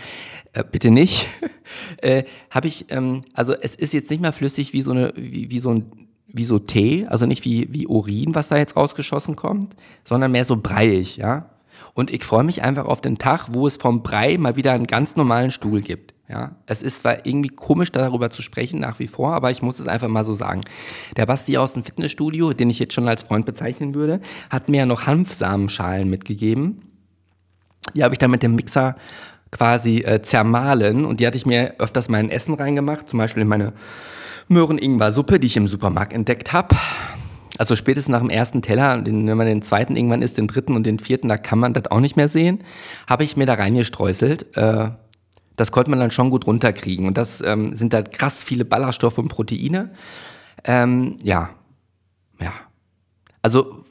[0.55, 1.29] Äh, bitte nicht.
[1.99, 5.51] äh, habe ich, ähm, also es ist jetzt nicht mehr flüssig wie so eine, wie,
[5.51, 5.93] wie so ein
[6.33, 10.45] wie so Tee, also nicht wie, wie Urin, was da jetzt rausgeschossen kommt, sondern mehr
[10.45, 11.50] so breiig, ja.
[11.95, 14.87] Und ich freue mich einfach auf den Tag, wo es vom Brei mal wieder einen
[14.87, 16.15] ganz normalen Stuhl gibt.
[16.29, 19.81] Ja, es ist zwar irgendwie komisch, darüber zu sprechen, nach wie vor, aber ich muss
[19.81, 20.61] es einfach mal so sagen.
[21.17, 24.79] Der Basti aus dem Fitnessstudio, den ich jetzt schon als Freund bezeichnen würde, hat mir
[24.79, 26.83] ja noch Hanfsamenschalen mitgegeben.
[27.95, 28.95] Die habe ich dann mit dem Mixer
[29.51, 33.43] quasi äh, zermahlen und die hatte ich mir öfters mal in Essen reingemacht, zum Beispiel
[33.43, 33.73] in meine
[34.47, 36.77] Möhren-Ingwer-Suppe, die ich im Supermarkt entdeckt habe.
[37.61, 40.75] Also spätestens nach dem ersten Teller, den, wenn man den zweiten irgendwann isst, den dritten
[40.75, 42.65] und den vierten, da kann man das auch nicht mehr sehen,
[43.07, 44.57] habe ich mir da reingestreuselt.
[44.57, 44.93] Äh,
[45.57, 47.07] das konnte man dann schon gut runterkriegen.
[47.07, 49.91] Und das ähm, sind halt krass viele Ballaststoffe und Proteine.
[50.65, 51.51] Ähm, ja,
[52.41, 52.55] ja.
[53.43, 53.85] Also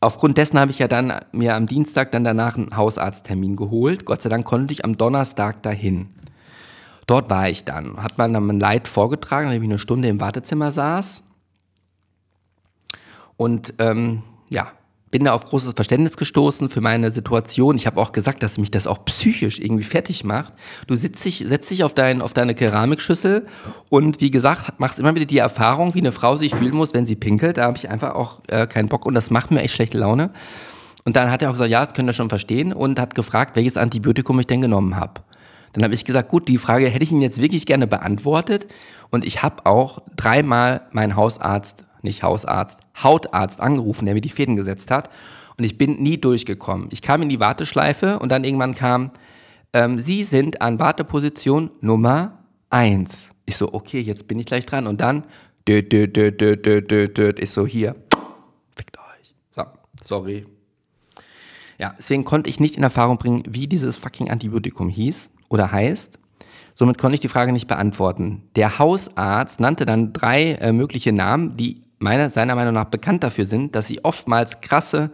[0.00, 4.04] aufgrund dessen habe ich ja dann mir am Dienstag dann danach einen Hausarzttermin geholt.
[4.04, 6.10] Gott sei Dank konnte ich am Donnerstag dahin.
[7.06, 7.96] Dort war ich dann.
[8.02, 11.22] Hat man dann mein Leid vorgetragen, weil ich eine Stunde im Wartezimmer saß.
[13.42, 14.68] Und ähm, ja,
[15.10, 17.74] bin da auf großes Verständnis gestoßen für meine Situation.
[17.74, 20.54] Ich habe auch gesagt, dass mich das auch psychisch irgendwie fertig macht.
[20.86, 23.48] Du sitzt dich, setzt dich auf, dein, auf deine Keramikschüssel
[23.88, 27.04] und wie gesagt, machst immer wieder die Erfahrung, wie eine Frau sich fühlen muss, wenn
[27.04, 27.56] sie pinkelt.
[27.56, 30.30] Da habe ich einfach auch äh, keinen Bock und das macht mir echt schlechte Laune.
[31.04, 33.56] Und dann hat er auch gesagt, ja, das könnt ihr schon verstehen und hat gefragt,
[33.56, 35.20] welches Antibiotikum ich denn genommen habe.
[35.72, 38.68] Dann habe ich gesagt, gut, die Frage hätte ich Ihnen jetzt wirklich gerne beantwortet
[39.10, 44.56] und ich habe auch dreimal meinen Hausarzt nicht Hausarzt, Hautarzt angerufen, der mir die Fäden
[44.56, 45.10] gesetzt hat.
[45.56, 46.88] Und ich bin nie durchgekommen.
[46.90, 49.10] Ich kam in die Warteschleife und dann irgendwann kam,
[49.72, 52.38] ähm, Sie sind an Warteposition Nummer
[52.70, 53.28] 1.
[53.46, 54.86] Ich so, okay, jetzt bin ich gleich dran.
[54.86, 55.24] Und dann,
[55.68, 57.96] dö, dö, dö, dö, dö, dö, dö, ich so, hier,
[58.74, 59.34] fickt euch.
[59.54, 59.64] So,
[60.04, 60.46] sorry.
[61.78, 66.18] Ja, deswegen konnte ich nicht in Erfahrung bringen, wie dieses fucking Antibiotikum hieß oder heißt.
[66.74, 68.42] Somit konnte ich die Frage nicht beantworten.
[68.56, 73.46] Der Hausarzt nannte dann drei äh, mögliche Namen, die meiner, seiner Meinung nach bekannt dafür
[73.46, 75.10] sind, dass sie oftmals krasse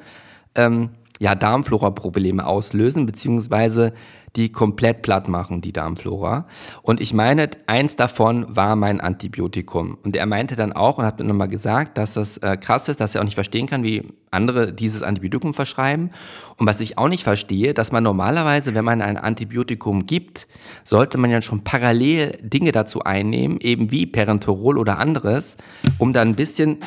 [0.55, 3.92] ähm, ja, Darmflora-Probleme auslösen, beziehungsweise
[4.36, 6.46] die komplett platt machen, die Darmflora.
[6.82, 9.98] Und ich meine, eins davon war mein Antibiotikum.
[10.04, 13.00] Und er meinte dann auch und hat mir nochmal gesagt, dass das äh, krass ist,
[13.00, 16.10] dass er auch nicht verstehen kann, wie andere dieses Antibiotikum verschreiben.
[16.56, 20.46] Und was ich auch nicht verstehe, dass man normalerweise, wenn man ein Antibiotikum gibt,
[20.84, 25.56] sollte man ja schon parallel Dinge dazu einnehmen, eben wie Perenterol oder anderes,
[25.98, 26.78] um dann ein bisschen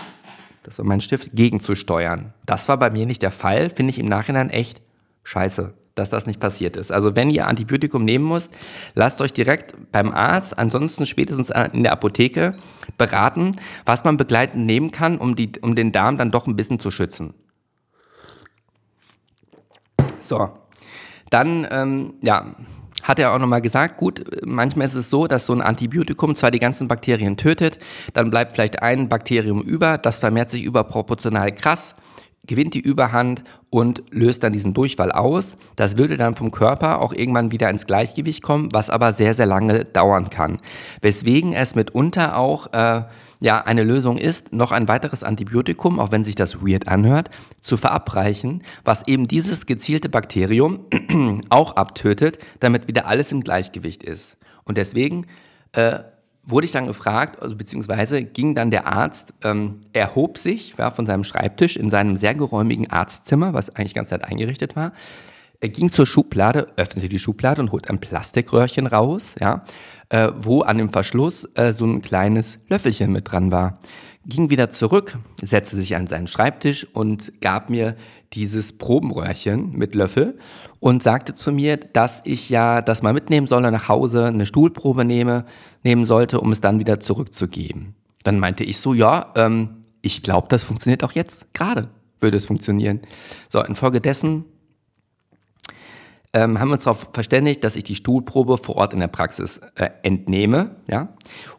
[0.64, 2.34] das war mein Stift, gegenzusteuern.
[2.46, 4.82] Das war bei mir nicht der Fall, finde ich im Nachhinein echt
[5.24, 6.92] scheiße, dass das nicht passiert ist.
[6.92, 8.52] Also wenn ihr Antibiotikum nehmen müsst,
[8.96, 12.56] lasst euch direkt beim Arzt, ansonsten spätestens in der Apotheke
[12.98, 16.80] beraten, was man begleitend nehmen kann, um, die, um den Darm dann doch ein bisschen
[16.80, 17.36] zu schützen.
[20.22, 20.50] So,
[21.30, 22.56] dann, ähm, ja,
[23.04, 26.52] hat er auch nochmal gesagt, gut, manchmal ist es so, dass so ein Antibiotikum zwar
[26.52, 27.80] die ganzen Bakterien tötet,
[28.14, 31.96] dann bleibt vielleicht ein Bakterium über, das vermehrt sich überproportional krass,
[32.46, 35.58] gewinnt die Überhand und löst dann diesen Durchfall aus.
[35.76, 39.46] Das würde dann vom Körper auch irgendwann wieder ins Gleichgewicht kommen, was aber sehr, sehr
[39.46, 40.58] lange dauern kann.
[41.02, 43.04] Weswegen es mitunter auch äh,
[43.40, 47.78] ja eine Lösung ist, noch ein weiteres Antibiotikum, auch wenn sich das weird anhört, zu
[47.78, 50.86] verabreichen, was eben dieses gezielte Bakterium
[51.50, 54.38] auch abtötet, damit wieder alles im Gleichgewicht ist.
[54.64, 55.26] Und deswegen
[55.74, 56.00] äh,
[56.44, 61.06] wurde ich dann gefragt, also beziehungsweise ging dann der Arzt, ähm, erhob sich ja, von
[61.06, 64.92] seinem Schreibtisch in seinem sehr geräumigen Arztzimmer, was eigentlich ganz nett eingerichtet war,
[65.64, 69.64] er ging zur Schublade, öffnete die Schublade und holt ein Plastikröhrchen raus, ja,
[70.10, 73.78] äh, wo an dem Verschluss äh, so ein kleines Löffelchen mit dran war.
[74.26, 77.96] Ging wieder zurück, setzte sich an seinen Schreibtisch und gab mir
[78.34, 80.38] dieses Probenröhrchen mit Löffel
[80.80, 85.06] und sagte zu mir, dass ich ja das mal mitnehmen solle nach Hause, eine Stuhlprobe
[85.06, 85.46] nehme,
[85.84, 87.96] nehmen sollte, um es dann wieder zurückzugeben.
[88.24, 92.46] Dann meinte ich so, ja, ähm, ich glaube, das funktioniert auch jetzt gerade, würde es
[92.46, 93.02] funktionieren.
[93.50, 94.46] So, infolgedessen
[96.34, 99.60] ähm, haben wir uns darauf verständigt, dass ich die Stuhlprobe vor Ort in der Praxis
[99.76, 101.10] äh, entnehme, ja,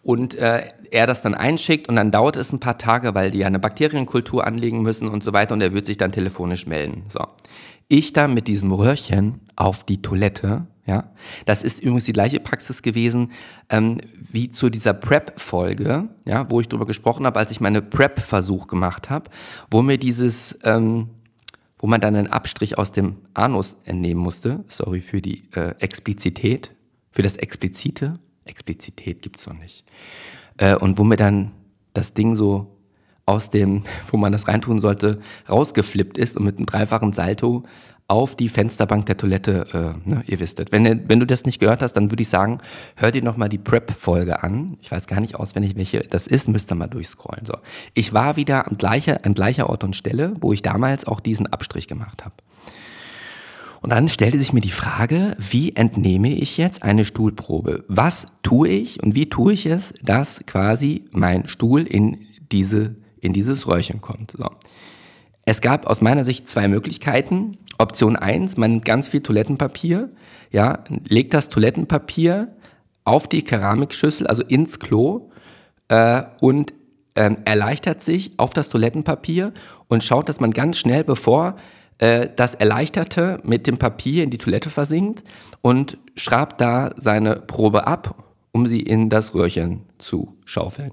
[0.03, 3.39] und äh, er das dann einschickt und dann dauert es ein paar Tage, weil die
[3.39, 7.05] ja eine Bakterienkultur anlegen müssen und so weiter und er wird sich dann telefonisch melden.
[7.09, 7.25] So,
[7.89, 11.13] ich dann mit diesem Röhrchen auf die Toilette, ja,
[11.47, 13.33] das ist übrigens die gleiche Praxis gewesen
[13.71, 18.67] ähm, wie zu dieser Prep-Folge, ja, wo ich drüber gesprochen habe, als ich meine Prep-Versuch
[18.67, 19.31] gemacht habe,
[19.71, 21.11] wo mir dieses ähm,
[21.83, 24.65] wo man dann einen Abstrich aus dem Anus entnehmen musste.
[24.69, 26.75] Sorry für die äh, Explizität,
[27.11, 28.15] für das Explizite.
[28.45, 29.85] Explizität gibt's noch nicht.
[30.59, 31.51] Äh, und wo mir dann
[31.93, 32.79] das Ding so
[33.27, 37.65] aus dem, wo man das reintun sollte, rausgeflippt ist und mit einem dreifachen Salto
[38.09, 40.71] auf die Fensterbank der Toilette, äh, ne, ihr wisstet.
[40.73, 42.59] Wenn, wenn du das nicht gehört hast, dann würde ich sagen,
[42.97, 44.77] hör dir nochmal die Prep-Folge an.
[44.83, 47.47] Ich weiß gar nicht auswendig, welche das ist, müsst ihr mal durchscrollen.
[47.47, 47.55] So.
[47.95, 51.47] Ich war wieder an gleicher, an gleicher Ort und Stelle, wo ich damals auch diesen
[51.47, 52.35] Abstrich gemacht habe.
[53.83, 57.85] Und dann stellte sich mir die Frage, wie entnehme ich jetzt eine Stuhlprobe?
[57.89, 63.33] Was tue ich und wie tue ich es, dass quasi mein Stuhl in diese, in
[63.33, 64.35] dieses Röhrchen kommt?
[64.39, 64.49] So.
[65.45, 67.59] Es gab aus meiner Sicht zwei Möglichkeiten.
[67.79, 70.11] Option eins: man nimmt ganz viel Toilettenpapier,
[70.51, 72.55] ja, legt das Toilettenpapier
[73.05, 75.31] auf die Keramikschüssel, also ins Klo
[75.89, 76.73] äh, und
[77.17, 79.53] ähm, erleichtert sich auf das Toilettenpapier
[79.89, 81.57] und schaut, dass man ganz schnell, bevor
[81.99, 85.23] äh, das Erleichterte mit dem Papier in die Toilette versinkt
[85.61, 90.93] und schrabt da seine Probe ab, um sie in das Röhrchen zu schaufeln.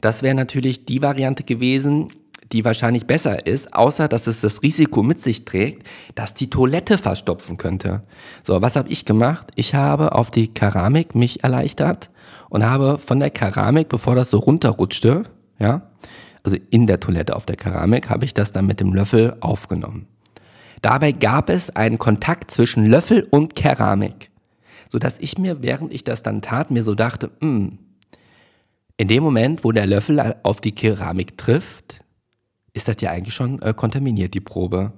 [0.00, 2.10] Das wäre natürlich die Variante gewesen,
[2.52, 6.98] die wahrscheinlich besser ist, außer dass es das Risiko mit sich trägt, dass die Toilette
[6.98, 8.02] verstopfen könnte.
[8.42, 9.48] So, was habe ich gemacht?
[9.54, 12.10] Ich habe auf die Keramik mich erleichtert
[12.48, 15.24] und habe von der Keramik, bevor das so runterrutschte,
[15.58, 15.82] ja,
[16.42, 20.06] also in der Toilette auf der Keramik, habe ich das dann mit dem Löffel aufgenommen.
[20.80, 24.30] Dabei gab es einen Kontakt zwischen Löffel und Keramik,
[24.90, 27.78] so dass ich mir, während ich das dann tat, mir so dachte, mh, hm,
[29.00, 32.00] in dem Moment, wo der Löffel auf die Keramik trifft,
[32.78, 34.92] ist das ja eigentlich schon äh, kontaminiert, die Probe.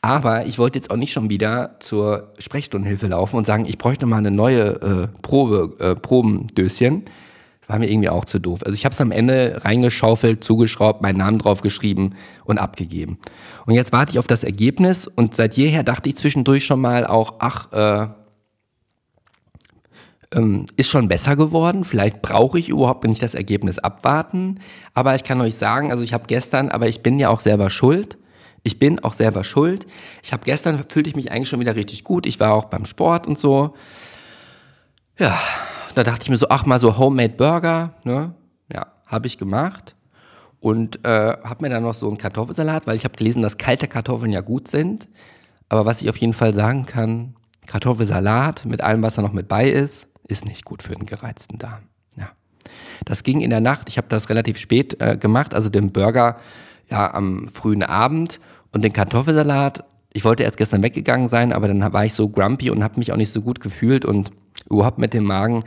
[0.00, 4.06] Aber ich wollte jetzt auch nicht schon wieder zur Sprechstundenhilfe laufen und sagen, ich bräuchte
[4.06, 7.04] mal eine neue äh, Probe, äh, Probendöschen.
[7.68, 8.60] War mir irgendwie auch zu doof.
[8.64, 13.18] Also ich habe es am Ende reingeschaufelt, zugeschraubt, meinen Namen draufgeschrieben und abgegeben.
[13.66, 17.06] Und jetzt warte ich auf das Ergebnis und seit jeher dachte ich zwischendurch schon mal
[17.06, 18.08] auch, ach, äh,
[20.32, 21.84] ähm, ist schon besser geworden.
[21.84, 24.60] Vielleicht brauche ich überhaupt nicht das Ergebnis abwarten.
[24.94, 27.70] Aber ich kann euch sagen, also ich habe gestern, aber ich bin ja auch selber
[27.70, 28.18] schuld.
[28.62, 29.86] Ich bin auch selber schuld.
[30.22, 32.26] Ich habe gestern fühlte ich mich eigentlich schon wieder richtig gut.
[32.26, 33.74] Ich war auch beim Sport und so.
[35.18, 35.38] Ja,
[35.94, 38.34] da dachte ich mir so, ach mal so Homemade Burger, ne?
[38.72, 39.94] Ja, habe ich gemacht
[40.60, 43.88] und äh, habe mir dann noch so einen Kartoffelsalat, weil ich habe gelesen, dass kalte
[43.88, 45.08] Kartoffeln ja gut sind.
[45.68, 47.34] Aber was ich auf jeden Fall sagen kann,
[47.66, 51.58] Kartoffelsalat mit allem, was da noch mit bei ist, ist nicht gut für den gereizten
[51.58, 51.82] Darm.
[52.16, 52.30] Ja.
[53.04, 53.88] Das ging in der Nacht.
[53.88, 56.36] Ich habe das relativ spät äh, gemacht, also den Burger
[56.88, 58.40] ja am frühen Abend
[58.72, 59.84] und den Kartoffelsalat.
[60.12, 63.12] Ich wollte erst gestern weggegangen sein, aber dann war ich so grumpy und habe mich
[63.12, 64.30] auch nicht so gut gefühlt und
[64.68, 65.64] überhaupt mit dem Magen.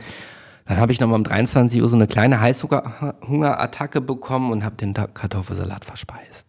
[0.66, 4.94] Dann habe ich nochmal um 23 Uhr so eine kleine Heißhungerattacke bekommen und habe den
[4.94, 6.48] Kartoffelsalat verspeist.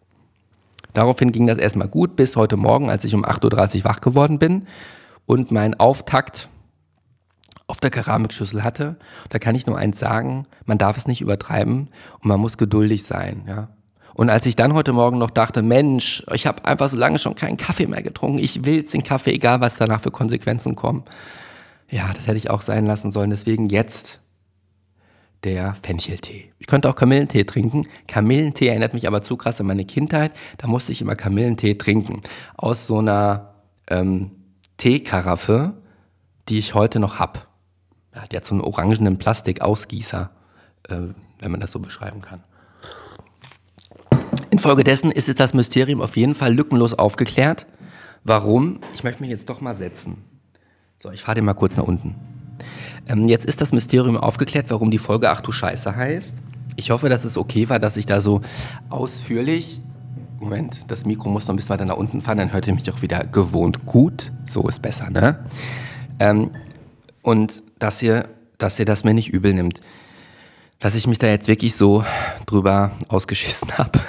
[0.92, 4.38] Daraufhin ging das erstmal gut bis heute Morgen, als ich um 8.30 Uhr wach geworden
[4.38, 4.66] bin
[5.26, 6.48] und mein Auftakt
[7.68, 8.96] auf der Keramikschüssel hatte.
[9.28, 13.04] Da kann ich nur eins sagen, man darf es nicht übertreiben und man muss geduldig
[13.04, 13.44] sein.
[13.46, 13.68] Ja?
[14.14, 17.36] Und als ich dann heute Morgen noch dachte, Mensch, ich habe einfach so lange schon
[17.36, 21.04] keinen Kaffee mehr getrunken, ich will jetzt den Kaffee, egal was danach für Konsequenzen kommen.
[21.90, 23.30] Ja, das hätte ich auch sein lassen sollen.
[23.30, 24.18] Deswegen jetzt
[25.44, 26.52] der Fencheltee.
[26.58, 27.86] Ich könnte auch Kamillentee trinken.
[28.08, 30.32] Kamillentee erinnert mich aber zu krass an meine Kindheit.
[30.56, 32.22] Da musste ich immer Kamillentee trinken.
[32.56, 33.54] Aus so einer
[33.88, 34.32] ähm,
[34.78, 35.74] Teekaraffe,
[36.48, 37.46] die ich heute noch hab.
[38.18, 40.30] Ja, die hat so einen orangenen Plastikausgießer,
[40.88, 40.96] äh,
[41.38, 42.42] wenn man das so beschreiben kann.
[44.50, 47.66] Infolgedessen ist jetzt das Mysterium auf jeden Fall lückenlos aufgeklärt.
[48.24, 48.80] Warum?
[48.92, 50.24] Ich möchte mich jetzt doch mal setzen.
[51.00, 52.16] So, ich fahre den mal kurz nach unten.
[53.06, 56.34] Ähm, jetzt ist das Mysterium aufgeklärt, warum die Folge Ach du Scheiße heißt.
[56.74, 58.40] Ich hoffe, dass es okay war, dass ich da so
[58.90, 59.80] ausführlich
[60.40, 62.90] Moment, das Mikro muss noch ein bisschen weiter nach unten fahren, dann hört ihr mich
[62.92, 64.32] auch wieder gewohnt gut.
[64.46, 65.44] So ist besser, ne?
[66.20, 66.50] Ähm,
[67.28, 69.82] und dass ihr, dass ihr das mir nicht übel nimmt.
[70.80, 72.02] Dass ich mich da jetzt wirklich so
[72.46, 74.00] drüber ausgeschissen habe.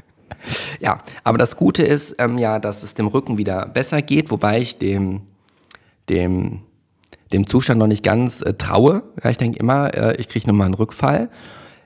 [0.80, 4.60] ja, aber das Gute ist ähm, ja, dass es dem Rücken wieder besser geht, wobei
[4.60, 5.22] ich dem,
[6.10, 6.60] dem,
[7.32, 9.02] dem Zustand noch nicht ganz äh, traue.
[9.24, 11.30] Ja, ich denke immer, äh, ich kriege nochmal einen Rückfall.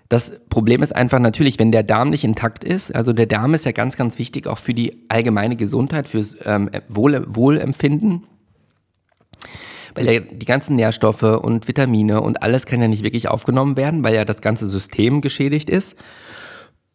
[0.08, 3.66] Das Problem ist einfach natürlich, wenn der Darm nicht intakt ist, also der Darm ist
[3.66, 8.24] ja ganz, ganz wichtig auch für die allgemeine Gesundheit, fürs ähm, Wohl, Wohlempfinden,
[9.96, 14.04] weil ja die ganzen Nährstoffe und Vitamine und alles kann ja nicht wirklich aufgenommen werden,
[14.04, 15.96] weil ja das ganze System geschädigt ist.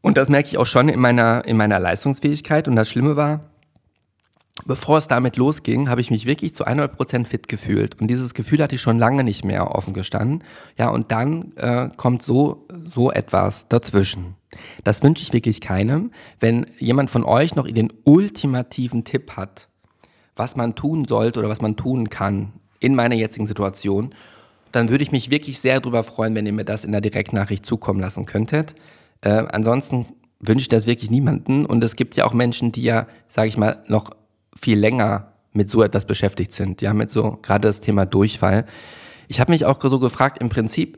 [0.02, 2.68] Und das merke ich auch schon in meiner, in meiner Leistungsfähigkeit.
[2.68, 3.52] Und das Schlimme war,
[4.66, 8.00] bevor es damit losging, habe ich mich wirklich zu 100% fit gefühlt.
[8.02, 10.44] Und dieses Gefühl hatte ich schon lange nicht mehr offen gestanden.
[10.78, 14.36] Ja, und dann äh, kommt so, so etwas dazwischen.
[14.84, 16.12] Das wünsche ich wirklich keinem.
[16.40, 19.70] Wenn jemand von euch noch den ultimativen Tipp hat,
[20.36, 24.14] was man tun sollte oder was man tun kann in meiner jetzigen Situation,
[24.74, 27.66] dann würde ich mich wirklich sehr darüber freuen, wenn ihr mir das in der Direktnachricht
[27.66, 28.76] zukommen lassen könntet.
[29.22, 30.08] Äh, ansonsten
[30.40, 31.66] wünsche ich das wirklich niemanden.
[31.66, 34.12] Und es gibt ja auch Menschen, die ja, sage ich mal, noch
[34.60, 38.66] viel länger mit so etwas beschäftigt sind, ja, mit so gerade das Thema Durchfall.
[39.28, 40.98] Ich habe mich auch so gefragt, im Prinzip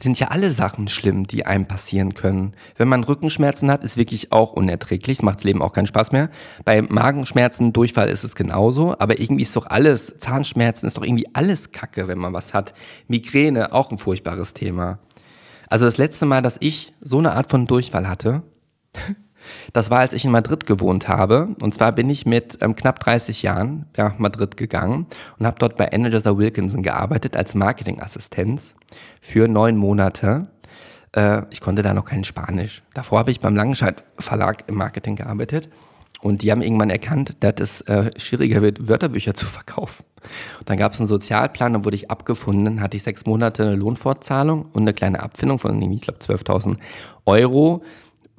[0.00, 2.54] sind ja alle Sachen schlimm, die einem passieren können.
[2.76, 6.30] Wenn man Rückenschmerzen hat, ist wirklich auch unerträglich, macht das Leben auch keinen Spaß mehr.
[6.64, 11.28] Bei Magenschmerzen, Durchfall ist es genauso, aber irgendwie ist doch alles, Zahnschmerzen ist doch irgendwie
[11.34, 12.72] alles Kacke, wenn man was hat.
[13.08, 14.98] Migräne, auch ein furchtbares Thema.
[15.68, 18.42] Also das letzte Mal, dass ich so eine Art von Durchfall hatte,
[19.72, 21.54] Das war, als ich in Madrid gewohnt habe.
[21.60, 25.06] Und zwar bin ich mit ähm, knapp 30 Jahren nach Madrid gegangen
[25.38, 28.74] und habe dort bei Energizer Wilkinson gearbeitet als Marketingassistenz
[29.20, 30.48] für neun Monate.
[31.12, 32.82] Äh, ich konnte da noch kein Spanisch.
[32.94, 35.68] Davor habe ich beim Langenscheid Verlag im Marketing gearbeitet.
[36.22, 40.04] Und die haben irgendwann erkannt, dass es äh, schwieriger wird, Wörterbücher zu verkaufen.
[40.58, 43.76] Und dann gab es einen Sozialplan, dann wurde ich abgefunden, hatte ich sechs Monate eine
[43.76, 46.76] Lohnfortzahlung und eine kleine Abfindung von, ich glaube, 12.000
[47.24, 47.82] Euro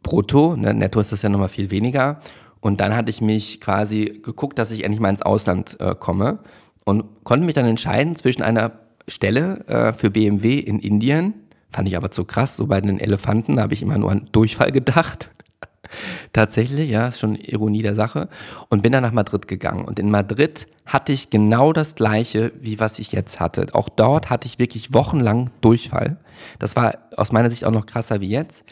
[0.03, 2.19] brutto, ne, netto ist das ja nochmal viel weniger.
[2.59, 6.39] Und dann hatte ich mich quasi geguckt, dass ich endlich mal ins Ausland äh, komme
[6.85, 8.71] und konnte mich dann entscheiden zwischen einer
[9.07, 11.33] Stelle äh, für BMW in Indien,
[11.71, 14.71] fand ich aber zu krass, so bei den Elefanten habe ich immer nur an Durchfall
[14.71, 15.29] gedacht.
[16.33, 18.29] Tatsächlich, ja, ist schon Ironie der Sache.
[18.69, 19.85] Und bin dann nach Madrid gegangen.
[19.85, 23.67] Und in Madrid hatte ich genau das gleiche, wie was ich jetzt hatte.
[23.73, 26.17] Auch dort hatte ich wirklich wochenlang Durchfall.
[26.60, 28.63] Das war aus meiner Sicht auch noch krasser wie jetzt.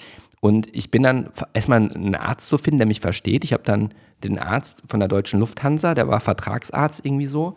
[0.42, 3.44] Und ich bin dann erstmal einen Arzt zu finden, der mich versteht.
[3.44, 7.56] Ich habe dann den Arzt von der deutschen Lufthansa, der war Vertragsarzt irgendwie so.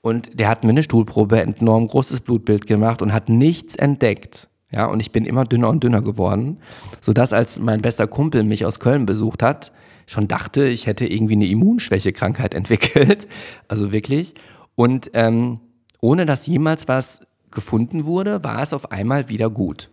[0.00, 4.48] Und der hat mir eine Stuhlprobe entnommen, großes Blutbild gemacht und hat nichts entdeckt.
[4.70, 6.58] Ja, und ich bin immer dünner und dünner geworden,
[7.00, 9.70] sodass als mein bester Kumpel mich aus Köln besucht hat,
[10.06, 13.28] schon dachte, ich hätte irgendwie eine Immunschwächekrankheit entwickelt.
[13.68, 14.34] Also wirklich.
[14.74, 15.60] Und ähm,
[16.00, 17.20] ohne dass jemals was
[17.50, 19.90] gefunden wurde, war es auf einmal wieder gut.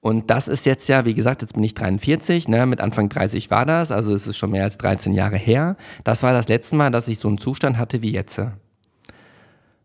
[0.00, 3.50] Und das ist jetzt ja, wie gesagt, jetzt bin ich 43, ne, mit Anfang 30
[3.50, 5.76] war das, also es ist schon mehr als 13 Jahre her.
[6.04, 8.40] Das war das letzte Mal, dass ich so einen Zustand hatte wie jetzt.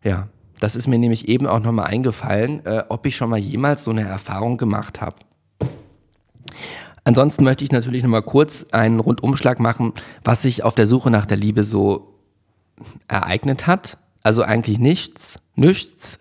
[0.03, 3.83] Ja, das ist mir nämlich eben auch nochmal eingefallen, äh, ob ich schon mal jemals
[3.83, 5.17] so eine Erfahrung gemacht habe.
[7.03, 9.93] Ansonsten möchte ich natürlich nochmal kurz einen Rundumschlag machen,
[10.23, 12.15] was sich auf der Suche nach der Liebe so
[13.07, 13.97] ereignet hat.
[14.23, 16.19] Also eigentlich nichts, nichts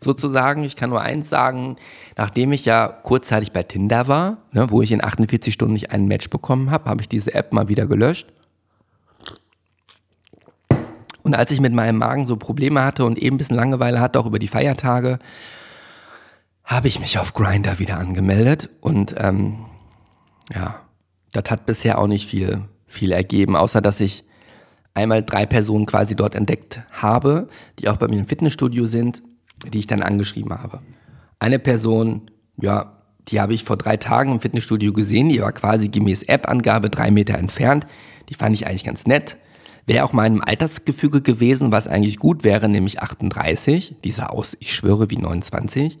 [0.00, 0.64] sozusagen.
[0.64, 1.76] Ich kann nur eins sagen,
[2.16, 6.08] nachdem ich ja kurzzeitig bei Tinder war, ne, wo ich in 48 Stunden nicht einen
[6.08, 8.28] Match bekommen habe, habe ich diese App mal wieder gelöscht.
[11.22, 14.18] Und als ich mit meinem Magen so Probleme hatte und eben ein bisschen Langeweile hatte,
[14.18, 15.18] auch über die Feiertage,
[16.64, 19.66] habe ich mich auf Grinder wieder angemeldet und ähm,
[20.54, 20.80] ja,
[21.32, 24.24] das hat bisher auch nicht viel, viel ergeben, außer dass ich
[24.94, 27.48] einmal drei Personen quasi dort entdeckt habe,
[27.78, 29.22] die auch bei mir im Fitnessstudio sind,
[29.72, 30.80] die ich dann angeschrieben habe.
[31.38, 32.30] Eine Person,
[32.60, 32.98] ja,
[33.28, 37.10] die habe ich vor drei Tagen im Fitnessstudio gesehen, die war quasi gemäß App-Angabe drei
[37.10, 37.86] Meter entfernt.
[38.28, 39.36] Die fand ich eigentlich ganz nett.
[39.86, 43.96] Wäre auch meinem Altersgefüge gewesen, was eigentlich gut wäre, nämlich 38.
[44.04, 45.98] Die sah aus, ich schwöre, wie 29.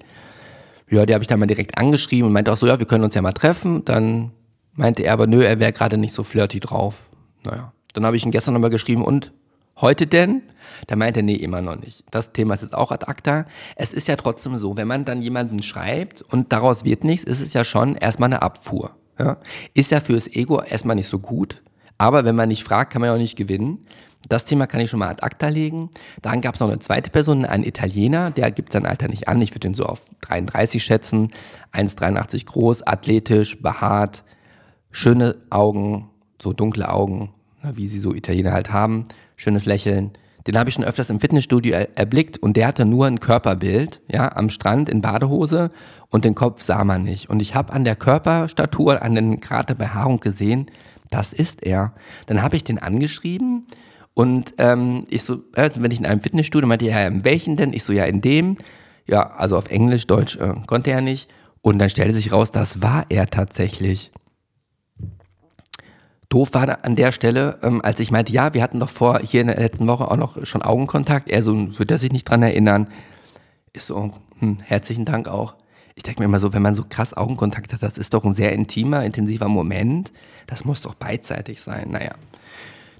[0.90, 3.04] Ja, die habe ich dann mal direkt angeschrieben und meinte auch so, ja, wir können
[3.04, 3.84] uns ja mal treffen.
[3.84, 4.32] Dann
[4.74, 7.08] meinte er aber, nö, er wäre gerade nicht so flirty drauf.
[7.44, 9.32] Naja, dann habe ich ihn gestern nochmal geschrieben und
[9.80, 10.42] heute denn?
[10.86, 12.04] Da meinte er, nee, immer noch nicht.
[12.10, 13.46] Das Thema ist jetzt auch ad acta.
[13.76, 17.40] Es ist ja trotzdem so, wenn man dann jemanden schreibt und daraus wird nichts, ist
[17.40, 18.96] es ja schon erstmal eine Abfuhr.
[19.18, 19.38] Ja?
[19.74, 21.62] Ist ja fürs Ego erstmal nicht so gut.
[21.96, 23.84] Aber wenn man nicht fragt, kann man ja auch nicht gewinnen.
[24.28, 25.90] Das Thema kann ich schon mal ad acta legen.
[26.22, 29.40] Dann gab es noch eine zweite Person, einen Italiener, der gibt sein Alter nicht an.
[29.40, 31.32] Ich würde ihn so auf 33 schätzen.
[31.72, 34.24] 1,83 groß, athletisch, behaart,
[34.90, 36.10] schöne Augen,
[36.40, 39.06] so dunkle Augen, wie sie so Italiener halt haben,
[39.38, 40.10] schönes Lächeln.
[40.46, 44.00] Den habe ich schon öfters im Fitnessstudio er erblickt und der hatte nur ein Körperbild,
[44.10, 45.70] ja, am Strand in Badehose
[46.10, 47.30] und den Kopf sah man nicht.
[47.30, 50.66] Und ich habe an der Körperstatur, an den Grad der Behaarung gesehen,
[51.10, 51.94] das ist er.
[52.26, 53.66] Dann habe ich den angeschrieben
[54.14, 57.72] und ähm, ich so, also wenn ich in einem Fitnessstudio meinte, ja, in welchen denn?
[57.72, 58.56] Ich so, ja, in dem.
[59.06, 61.30] Ja, also auf Englisch, Deutsch äh, konnte er nicht.
[61.62, 64.10] Und dann stellte sich raus, das war er tatsächlich.
[66.28, 69.40] Doof war an der Stelle, ähm, als ich meinte, ja, wir hatten doch vor hier
[69.40, 71.28] in der letzten Woche auch noch schon Augenkontakt.
[71.28, 72.88] Er so, würde er sich nicht dran erinnern.
[73.72, 75.54] Ich so, hm, herzlichen Dank auch.
[75.94, 78.34] Ich denke mir immer so, wenn man so krass Augenkontakt hat, das ist doch ein
[78.34, 80.12] sehr intimer, intensiver Moment.
[80.46, 81.90] Das muss doch beidseitig sein.
[81.90, 82.12] Naja.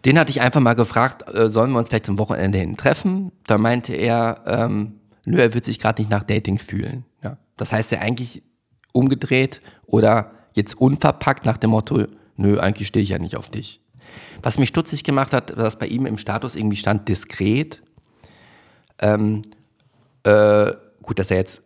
[0.05, 3.33] Den hatte ich einfach mal gefragt, äh, sollen wir uns vielleicht zum Wochenende hin treffen?
[3.47, 7.05] Da meinte er, ähm, nö, er wird sich gerade nicht nach Dating fühlen.
[7.23, 7.37] Ja.
[7.57, 8.43] Das heißt ja eigentlich
[8.93, 12.05] umgedreht oder jetzt unverpackt nach dem Motto,
[12.39, 13.81] nö, eigentlich stehe ich ja nicht auf dich.
[14.43, 17.83] Was mich stutzig gemacht hat, dass bei ihm im Status irgendwie stand, diskret.
[18.99, 19.43] Ähm,
[20.23, 20.73] äh,
[21.03, 21.63] gut, dass er jetzt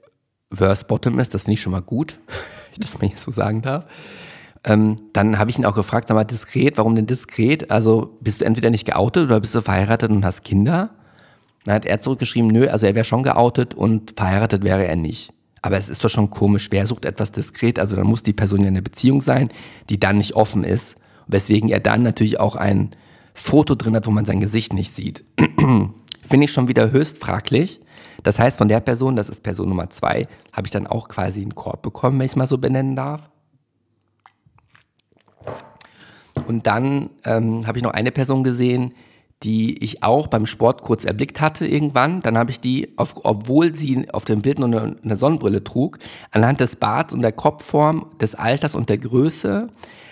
[0.53, 2.19] Verse Bottom ist, das finde ich schon mal gut,
[2.79, 3.87] dass man hier so sagen darf.
[4.65, 7.71] Ähm, dann habe ich ihn auch gefragt, sag mal, diskret, warum denn diskret?
[7.71, 10.91] Also bist du entweder nicht geoutet oder bist du verheiratet und hast Kinder?
[11.65, 15.33] Dann hat er zurückgeschrieben, nö, also er wäre schon geoutet und verheiratet wäre er nicht.
[15.63, 17.79] Aber es ist doch schon komisch, wer sucht etwas diskret?
[17.79, 19.49] Also dann muss die Person ja in einer Beziehung sein,
[19.89, 20.97] die dann nicht offen ist.
[21.29, 22.91] Weswegen er dann natürlich auch ein
[23.33, 25.25] Foto drin hat, wo man sein Gesicht nicht sieht.
[25.39, 27.81] Finde ich schon wieder höchst fraglich.
[28.25, 31.41] Das heißt, von der Person, das ist Person Nummer zwei, habe ich dann auch quasi
[31.41, 33.31] einen Korb bekommen, wenn ich es mal so benennen darf.
[36.47, 38.95] Und dann ähm, habe ich noch eine Person gesehen,
[39.43, 42.23] die ich auch beim Sport kurz erblickt hatte irgendwann.
[42.23, 45.99] Dann habe ich die, auf, obwohl sie auf dem Bild nur eine, Sonnenbrille trug,
[46.31, 49.69] anhand des Barts und der Kopfform, des Alters und der Größe,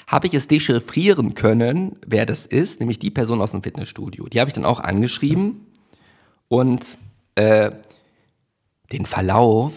[0.07, 4.27] habe ich es dechiffrieren können, wer das ist, nämlich die Person aus dem Fitnessstudio.
[4.27, 5.67] Die habe ich dann auch angeschrieben
[6.49, 6.99] und
[7.37, 7.71] äh,
[8.91, 9.73] den Verlauf,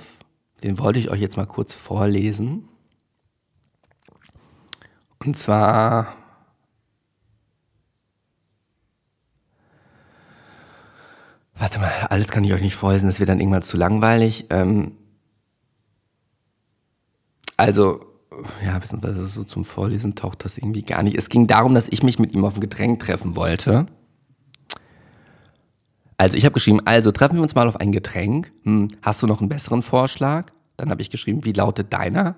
[0.63, 2.67] den wollte ich euch jetzt mal kurz vorlesen.
[5.23, 6.15] Und zwar
[11.63, 14.47] Warte mal, alles kann ich euch nicht vorlesen, das wird dann irgendwann zu langweilig.
[14.49, 14.97] Ähm,
[17.55, 18.01] also,
[18.65, 21.17] ja, beziehungsweise so zum Vorlesen taucht das irgendwie gar nicht.
[21.17, 23.85] Es ging darum, dass ich mich mit ihm auf ein Getränk treffen wollte.
[26.17, 28.51] Also ich habe geschrieben, also treffen wir uns mal auf ein Getränk.
[28.63, 30.51] Hm, hast du noch einen besseren Vorschlag?
[30.75, 32.35] Dann habe ich geschrieben, wie lautet deiner?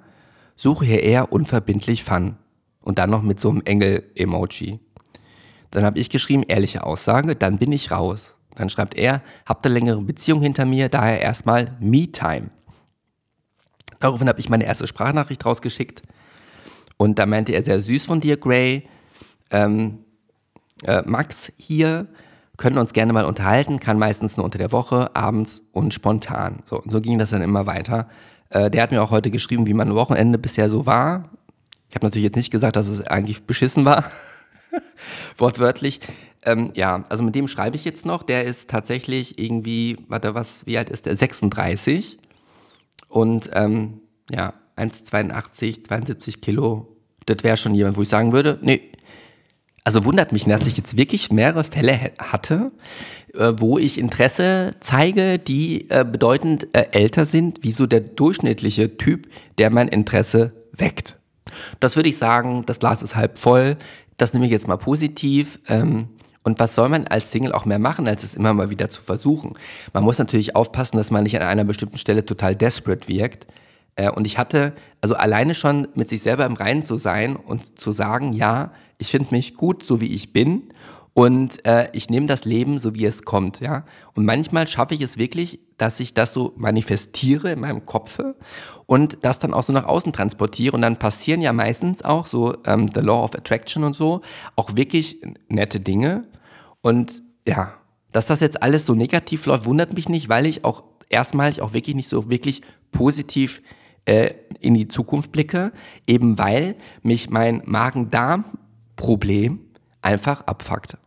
[0.55, 2.38] Suche hier eher unverbindlich Fun.
[2.80, 4.80] Und dann noch mit so einem Engel-Emoji.
[5.71, 8.35] Dann habe ich geschrieben, ehrliche Aussage, dann bin ich raus.
[8.56, 12.51] Dann schreibt er, habt eine längere Beziehung hinter mir, daher erstmal Me-Time.
[13.99, 16.03] Daraufhin habe ich meine erste Sprachnachricht rausgeschickt
[16.97, 18.88] und da meinte er, sehr süß von dir, Gray.
[19.51, 19.99] Ähm,
[20.84, 22.08] äh, Max hier,
[22.58, 26.64] können uns gerne mal unterhalten, kann meistens nur unter der Woche, abends und spontan.
[26.66, 28.08] So, so ging das dann immer weiter.
[28.49, 31.30] Äh, der hat mir auch heute geschrieben, wie mein Wochenende bisher so war.
[31.89, 34.06] Ich habe natürlich jetzt nicht gesagt, dass es eigentlich beschissen war.
[35.38, 35.99] Wortwörtlich.
[36.46, 38.24] Ähm, ja, also mit dem schreibe ich jetzt noch.
[38.24, 41.16] Der ist tatsächlich irgendwie, warte, was, wie alt ist der?
[41.16, 42.18] 36.
[43.10, 46.96] Und ähm, ja, 1,82, 72 Kilo.
[47.26, 48.91] Das wäre schon jemand, wo ich sagen würde, nee.
[49.84, 52.72] Also wundert mich, dass ich jetzt wirklich mehrere Fälle hatte,
[53.36, 58.98] äh, wo ich Interesse zeige, die äh, bedeutend äh, älter sind, wie so der durchschnittliche
[58.98, 59.30] Typ,
[59.60, 61.20] der mein Interesse weckt.
[61.80, 63.78] Das würde ich sagen, das Glas ist halb voll.
[64.18, 65.60] Das nehme ich jetzt mal positiv.
[65.68, 66.08] Ähm,
[66.46, 69.02] und was soll man als Single auch mehr machen, als es immer mal wieder zu
[69.02, 69.56] versuchen?
[69.93, 73.48] Man muss natürlich aufpassen, dass man nicht an einer bestimmten Stelle total desperate wirkt.
[73.96, 77.80] Äh, und ich hatte, also alleine schon mit sich selber im Reinen zu sein und
[77.80, 80.70] zu sagen, ja, ich finde mich gut, so wie ich bin.
[81.14, 83.86] Und äh, ich nehme das Leben so, wie es kommt, ja.
[84.14, 88.36] Und manchmal schaffe ich es wirklich, dass ich das so manifestiere in meinem Kopfe
[88.86, 90.76] und das dann auch so nach außen transportiere.
[90.76, 94.22] Und dann passieren ja meistens auch so ähm, The Law of Attraction und so
[94.58, 96.26] auch wirklich nette Dinge.
[96.86, 97.74] Und ja,
[98.12, 101.74] dass das jetzt alles so negativ läuft, wundert mich nicht, weil ich auch erstmalig auch
[101.74, 102.62] wirklich nicht so wirklich
[102.92, 103.64] positiv
[104.06, 105.72] äh, in die Zukunft blicke,
[106.06, 109.62] eben weil mich mein Magen-Darm-Problem
[110.04, 111.00] einfach abfuckt.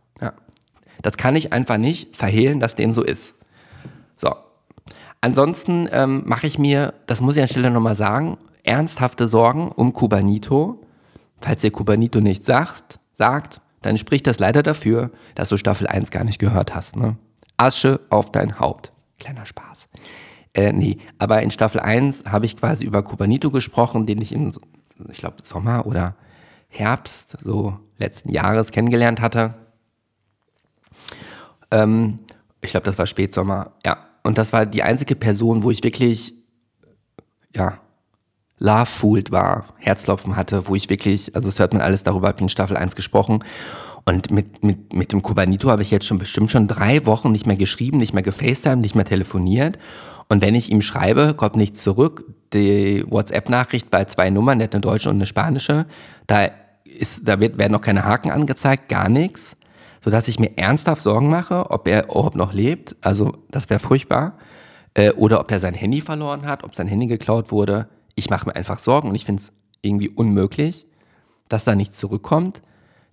[1.01, 3.35] Das kann ich einfach nicht verhehlen, dass dem so ist.
[4.17, 4.35] So.
[5.21, 9.71] Ansonsten ähm, mache ich mir, das muss ich an der Stelle nochmal sagen, ernsthafte Sorgen
[9.71, 10.81] um Kubanito.
[11.39, 16.11] Falls ihr Kubanito nicht sagt, sagt, dann spricht das leider dafür, dass du Staffel 1
[16.11, 16.95] gar nicht gehört hast.
[16.95, 17.17] Ne?
[17.57, 18.91] Asche auf dein Haupt.
[19.19, 19.87] Kleiner Spaß.
[20.53, 24.51] Äh, nee, aber in Staffel 1 habe ich quasi über Kubanito gesprochen, den ich im,
[25.09, 26.15] ich glaube, Sommer oder
[26.67, 29.55] Herbst so letzten Jahres kennengelernt hatte.
[31.71, 32.17] Ähm,
[32.61, 34.05] ich glaube, das war Spätsommer, ja.
[34.23, 36.33] Und das war die einzige Person, wo ich wirklich,
[37.55, 37.79] ja,
[38.59, 42.43] love-fooled war, Herzklopfen hatte, wo ich wirklich, also es hört man alles darüber, habe ich
[42.43, 43.43] in Staffel 1 gesprochen.
[44.05, 47.45] Und mit, mit, mit dem Kubanito habe ich jetzt schon bestimmt schon drei Wochen nicht
[47.45, 49.77] mehr geschrieben, nicht mehr gefacetimed, nicht mehr telefoniert.
[50.29, 52.25] Und wenn ich ihm schreibe, kommt nichts zurück.
[52.53, 55.85] Die WhatsApp-Nachricht bei zwei Nummern, der hat eine deutsche und eine spanische,
[56.27, 56.49] da
[56.85, 59.55] ist, da wird, werden noch keine Haken angezeigt, gar nichts
[60.03, 62.95] sodass ich mir ernsthaft Sorgen mache, ob er überhaupt noch lebt.
[63.01, 64.37] Also das wäre furchtbar.
[64.93, 67.87] Äh, oder ob er sein Handy verloren hat, ob sein Handy geklaut wurde.
[68.19, 69.51] Ich mache mir einfach Sorgen und ich finde es
[69.81, 70.85] irgendwie unmöglich,
[71.47, 72.61] dass da nichts zurückkommt,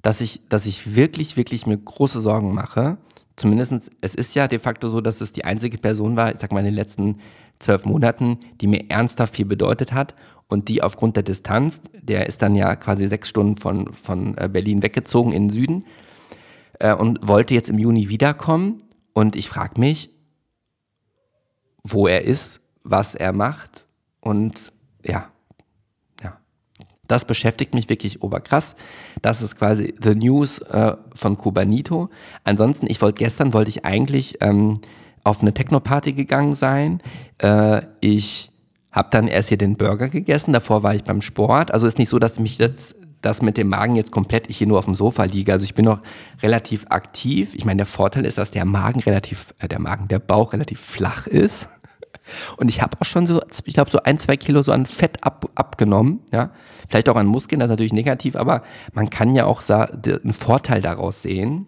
[0.02, 2.98] dass ich, dass ich wirklich, wirklich mir große Sorgen mache.
[3.36, 6.52] Zumindest, es ist ja de facto so, dass es die einzige Person war, ich sag
[6.52, 7.20] mal in den letzten
[7.58, 10.14] zwölf Monaten, die mir ernsthaft viel bedeutet hat
[10.48, 14.48] und die aufgrund der Distanz, der ist dann ja quasi sechs Stunden von, von äh,
[14.52, 15.84] Berlin weggezogen in den Süden,
[16.80, 18.82] äh, und wollte jetzt im Juni wiederkommen.
[19.12, 20.10] Und ich frage mich,
[21.82, 23.86] wo er ist, was er macht.
[24.20, 24.72] Und
[25.06, 25.28] ja,
[26.22, 26.38] ja,
[27.08, 28.76] das beschäftigt mich wirklich oberkrass.
[29.22, 32.10] Das ist quasi The News äh, von Kubanito.
[32.44, 34.80] Ansonsten, ich wollte gestern, wollte ich eigentlich ähm,
[35.24, 37.02] auf eine Techno-Party gegangen sein.
[37.38, 38.50] Äh, ich
[38.92, 41.70] habe dann erst hier den Burger gegessen, davor war ich beim Sport.
[41.70, 42.96] Also ist nicht so, dass mich jetzt
[43.26, 45.52] dass mit dem Magen jetzt komplett ich hier nur auf dem Sofa liege.
[45.52, 46.00] Also ich bin noch
[46.42, 47.54] relativ aktiv.
[47.54, 50.80] Ich meine, der Vorteil ist, dass der Magen relativ, äh, der Magen, der Bauch relativ
[50.80, 51.66] flach ist.
[52.56, 55.22] Und ich habe auch schon so, ich glaube, so ein, zwei Kilo so an Fett
[55.22, 56.50] ab, abgenommen, ja.
[56.88, 58.62] Vielleicht auch an Muskeln, das ist natürlich negativ, aber
[58.92, 61.66] man kann ja auch einen Vorteil daraus sehen.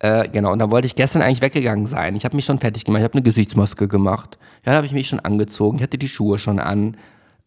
[0.00, 2.16] Äh, genau, und da wollte ich gestern eigentlich weggegangen sein.
[2.16, 4.38] Ich habe mich schon fertig gemacht, ich habe eine Gesichtsmaske gemacht.
[4.66, 6.96] Ja, da habe ich mich schon angezogen, ich hatte die Schuhe schon an.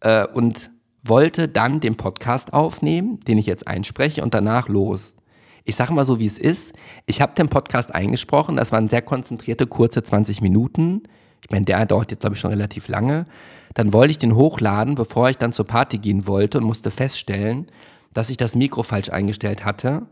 [0.00, 0.70] Äh, und
[1.08, 5.16] wollte dann den Podcast aufnehmen, den ich jetzt einspreche und danach los.
[5.64, 6.74] Ich sage mal so, wie es ist.
[7.06, 11.02] Ich habe den Podcast eingesprochen, das waren sehr konzentrierte, kurze 20 Minuten.
[11.46, 13.26] Ich meine, der dauert jetzt, glaube ich, schon relativ lange.
[13.74, 17.68] Dann wollte ich den hochladen, bevor ich dann zur Party gehen wollte und musste feststellen,
[18.12, 20.02] dass ich das Mikro falsch eingestellt hatte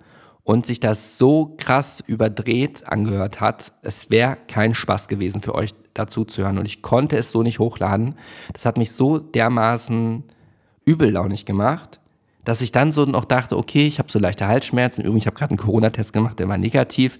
[0.45, 3.72] und sich das so krass überdreht angehört hat.
[3.82, 7.43] Es wäre kein Spaß gewesen für euch dazu zu hören und ich konnte es so
[7.43, 8.14] nicht hochladen.
[8.53, 10.22] Das hat mich so dermaßen
[10.85, 11.99] übellaunig gemacht,
[12.45, 15.03] dass ich dann so noch dachte, okay, ich habe so leichte Halsschmerzen.
[15.03, 17.18] Übrigens, ich habe gerade einen Corona-Test gemacht, der war negativ.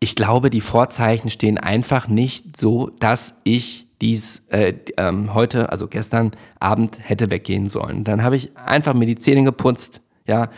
[0.00, 5.88] Ich glaube, die Vorzeichen stehen einfach nicht so, dass ich dies äh, ähm, heute, also
[5.88, 8.02] gestern Abend hätte weggehen sollen.
[8.04, 10.48] Dann habe ich einfach mir die Zähne geputzt, ja,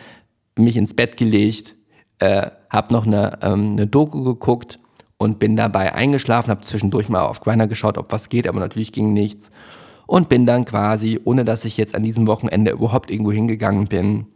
[0.57, 1.75] mich ins Bett gelegt,
[2.19, 4.79] äh, habe noch eine, ähm, eine Doku geguckt
[5.17, 8.93] und bin dabei eingeschlafen, habe zwischendurch mal auf Griner geschaut, ob was geht, aber natürlich
[8.93, 9.51] ging nichts
[10.07, 14.27] und bin dann quasi, ohne dass ich jetzt an diesem Wochenende überhaupt irgendwo hingegangen bin,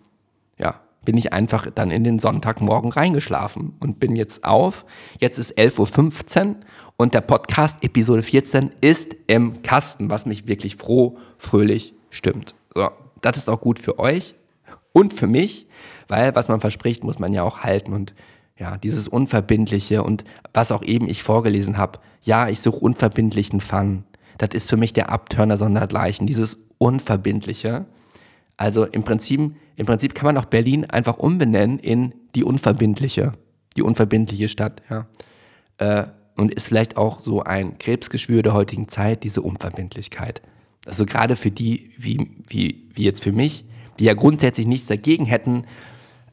[0.57, 4.85] ja, bin ich einfach dann in den Sonntagmorgen reingeschlafen und bin jetzt auf.
[5.21, 6.55] Jetzt ist 11.15 Uhr
[6.97, 12.55] und der Podcast Episode 14 ist im Kasten, was mich wirklich froh, fröhlich stimmt.
[12.75, 12.89] So,
[13.21, 14.35] das ist auch gut für euch
[14.91, 15.69] und für mich,
[16.09, 18.13] weil was man verspricht, muss man ja auch halten und
[18.57, 24.03] ja, dieses Unverbindliche und was auch eben ich vorgelesen habe, ja, ich suche unverbindlichen Fun.
[24.39, 27.85] Das ist für mich der Abturner sondergleichen, dieses Unverbindliche.
[28.57, 33.33] Also im Prinzip, im Prinzip kann man auch Berlin einfach umbenennen in die unverbindliche,
[33.75, 35.07] die unverbindliche Stadt, ja.
[35.77, 40.41] Äh, und ist vielleicht auch so ein Krebsgeschwür der heutigen Zeit, diese Unverbindlichkeit.
[40.85, 43.65] Also gerade für die, wie, wie, wie jetzt für mich,
[43.99, 45.65] die ja grundsätzlich nichts dagegen hätten,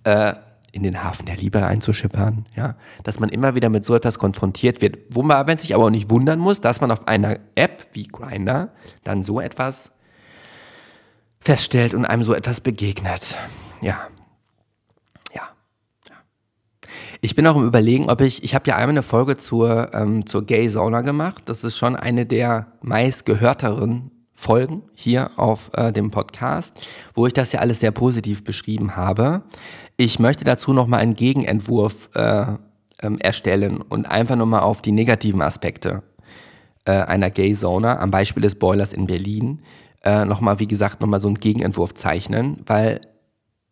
[0.04, 0.34] äh,
[0.72, 4.82] in den Hafen der Liebe einzuschippern, ja, dass man immer wieder mit so etwas konfrontiert
[4.82, 8.08] wird, wo man sich aber auch nicht wundern muss, dass man auf einer App wie
[8.08, 8.72] Grinder
[9.04, 9.92] dann so etwas
[11.44, 13.36] feststellt und einem so etwas begegnet.
[13.82, 14.08] Ja.
[15.34, 15.42] Ja.
[17.20, 20.26] Ich bin auch im Überlegen, ob ich, ich habe ja einmal eine Folge zur, ähm,
[20.26, 21.42] zur Gay Sauna gemacht.
[21.46, 26.74] Das ist schon eine der meistgehörteren Folgen hier auf äh, dem Podcast,
[27.14, 29.42] wo ich das ja alles sehr positiv beschrieben habe.
[29.96, 32.46] Ich möchte dazu nochmal einen Gegenentwurf äh,
[33.02, 36.02] ähm, erstellen und einfach nochmal auf die negativen Aspekte
[36.84, 39.62] äh, einer Gay Sauna am Beispiel des Boilers in Berlin
[40.04, 43.00] äh, nochmal, wie gesagt, nochmal so einen Gegenentwurf zeichnen, weil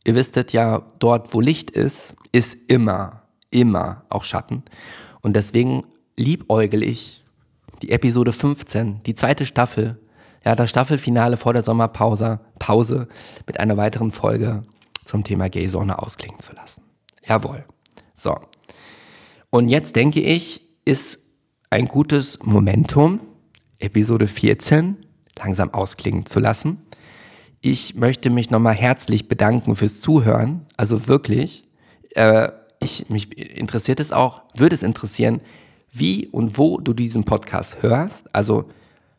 [0.05, 4.62] ihr wisstet ja, dort wo Licht ist, ist immer, immer auch Schatten.
[5.20, 5.85] Und deswegen
[6.16, 7.24] liebäugel ich
[7.83, 9.99] die Episode 15, die zweite Staffel
[10.45, 13.09] ja, das Staffelfinale vor der Sommerpause Pause
[13.47, 14.64] mit einer weiteren Folge
[15.05, 16.83] zum Thema Gay-Sonne ausklingen zu lassen.
[17.24, 17.64] Jawohl.
[18.16, 18.37] So.
[19.51, 21.20] Und jetzt denke ich, ist
[21.70, 23.20] ein gutes Momentum,
[23.78, 24.97] Episode 14
[25.39, 26.78] langsam ausklingen zu lassen.
[27.61, 30.66] Ich möchte mich nochmal herzlich bedanken fürs Zuhören.
[30.76, 31.62] Also wirklich,
[32.14, 32.49] äh,
[32.80, 35.41] ich, mich interessiert es auch, würde es interessieren,
[35.91, 38.35] wie und wo du diesen Podcast hörst.
[38.35, 38.68] Also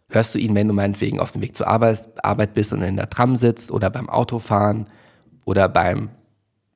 [0.10, 2.98] hörst du ihn, wenn du meinetwegen auf dem Weg zur Arbeit, Arbeit bist und in
[2.98, 4.88] der Tram sitzt oder beim Autofahren
[5.46, 6.10] oder beim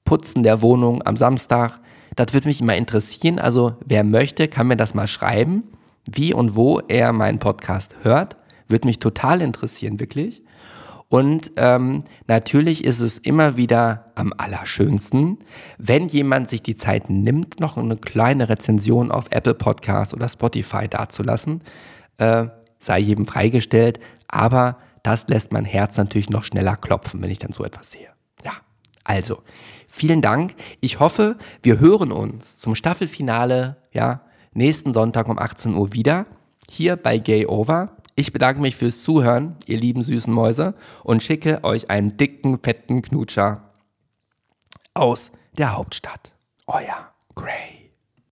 [0.05, 1.79] Putzen der Wohnung am Samstag.
[2.15, 3.39] Das würde mich immer interessieren.
[3.39, 5.63] Also wer möchte, kann mir das mal schreiben,
[6.09, 8.37] wie und wo er meinen Podcast hört.
[8.67, 10.43] Würde mich total interessieren, wirklich.
[11.09, 15.37] Und ähm, natürlich ist es immer wieder am allerschönsten,
[15.77, 20.87] wenn jemand sich die Zeit nimmt, noch eine kleine Rezension auf Apple Podcast oder Spotify
[20.89, 21.61] dazulassen.
[22.17, 22.47] Äh,
[22.79, 27.53] sei jedem freigestellt, aber das lässt mein Herz natürlich noch schneller klopfen, wenn ich dann
[27.53, 28.09] so etwas sehe.
[28.43, 28.53] Ja,
[29.05, 29.41] also,
[29.87, 30.55] vielen Dank.
[30.81, 34.21] Ich hoffe, wir hören uns zum Staffelfinale, ja,
[34.53, 36.25] nächsten Sonntag um 18 Uhr wieder,
[36.69, 37.96] hier bei Gay Over.
[38.19, 43.03] Ich bedanke mich fürs Zuhören, ihr lieben süßen Mäuse, und schicke euch einen dicken, fetten
[43.03, 43.75] Knutscher
[44.95, 46.33] aus der Hauptstadt.
[46.65, 47.86] Euer Gray.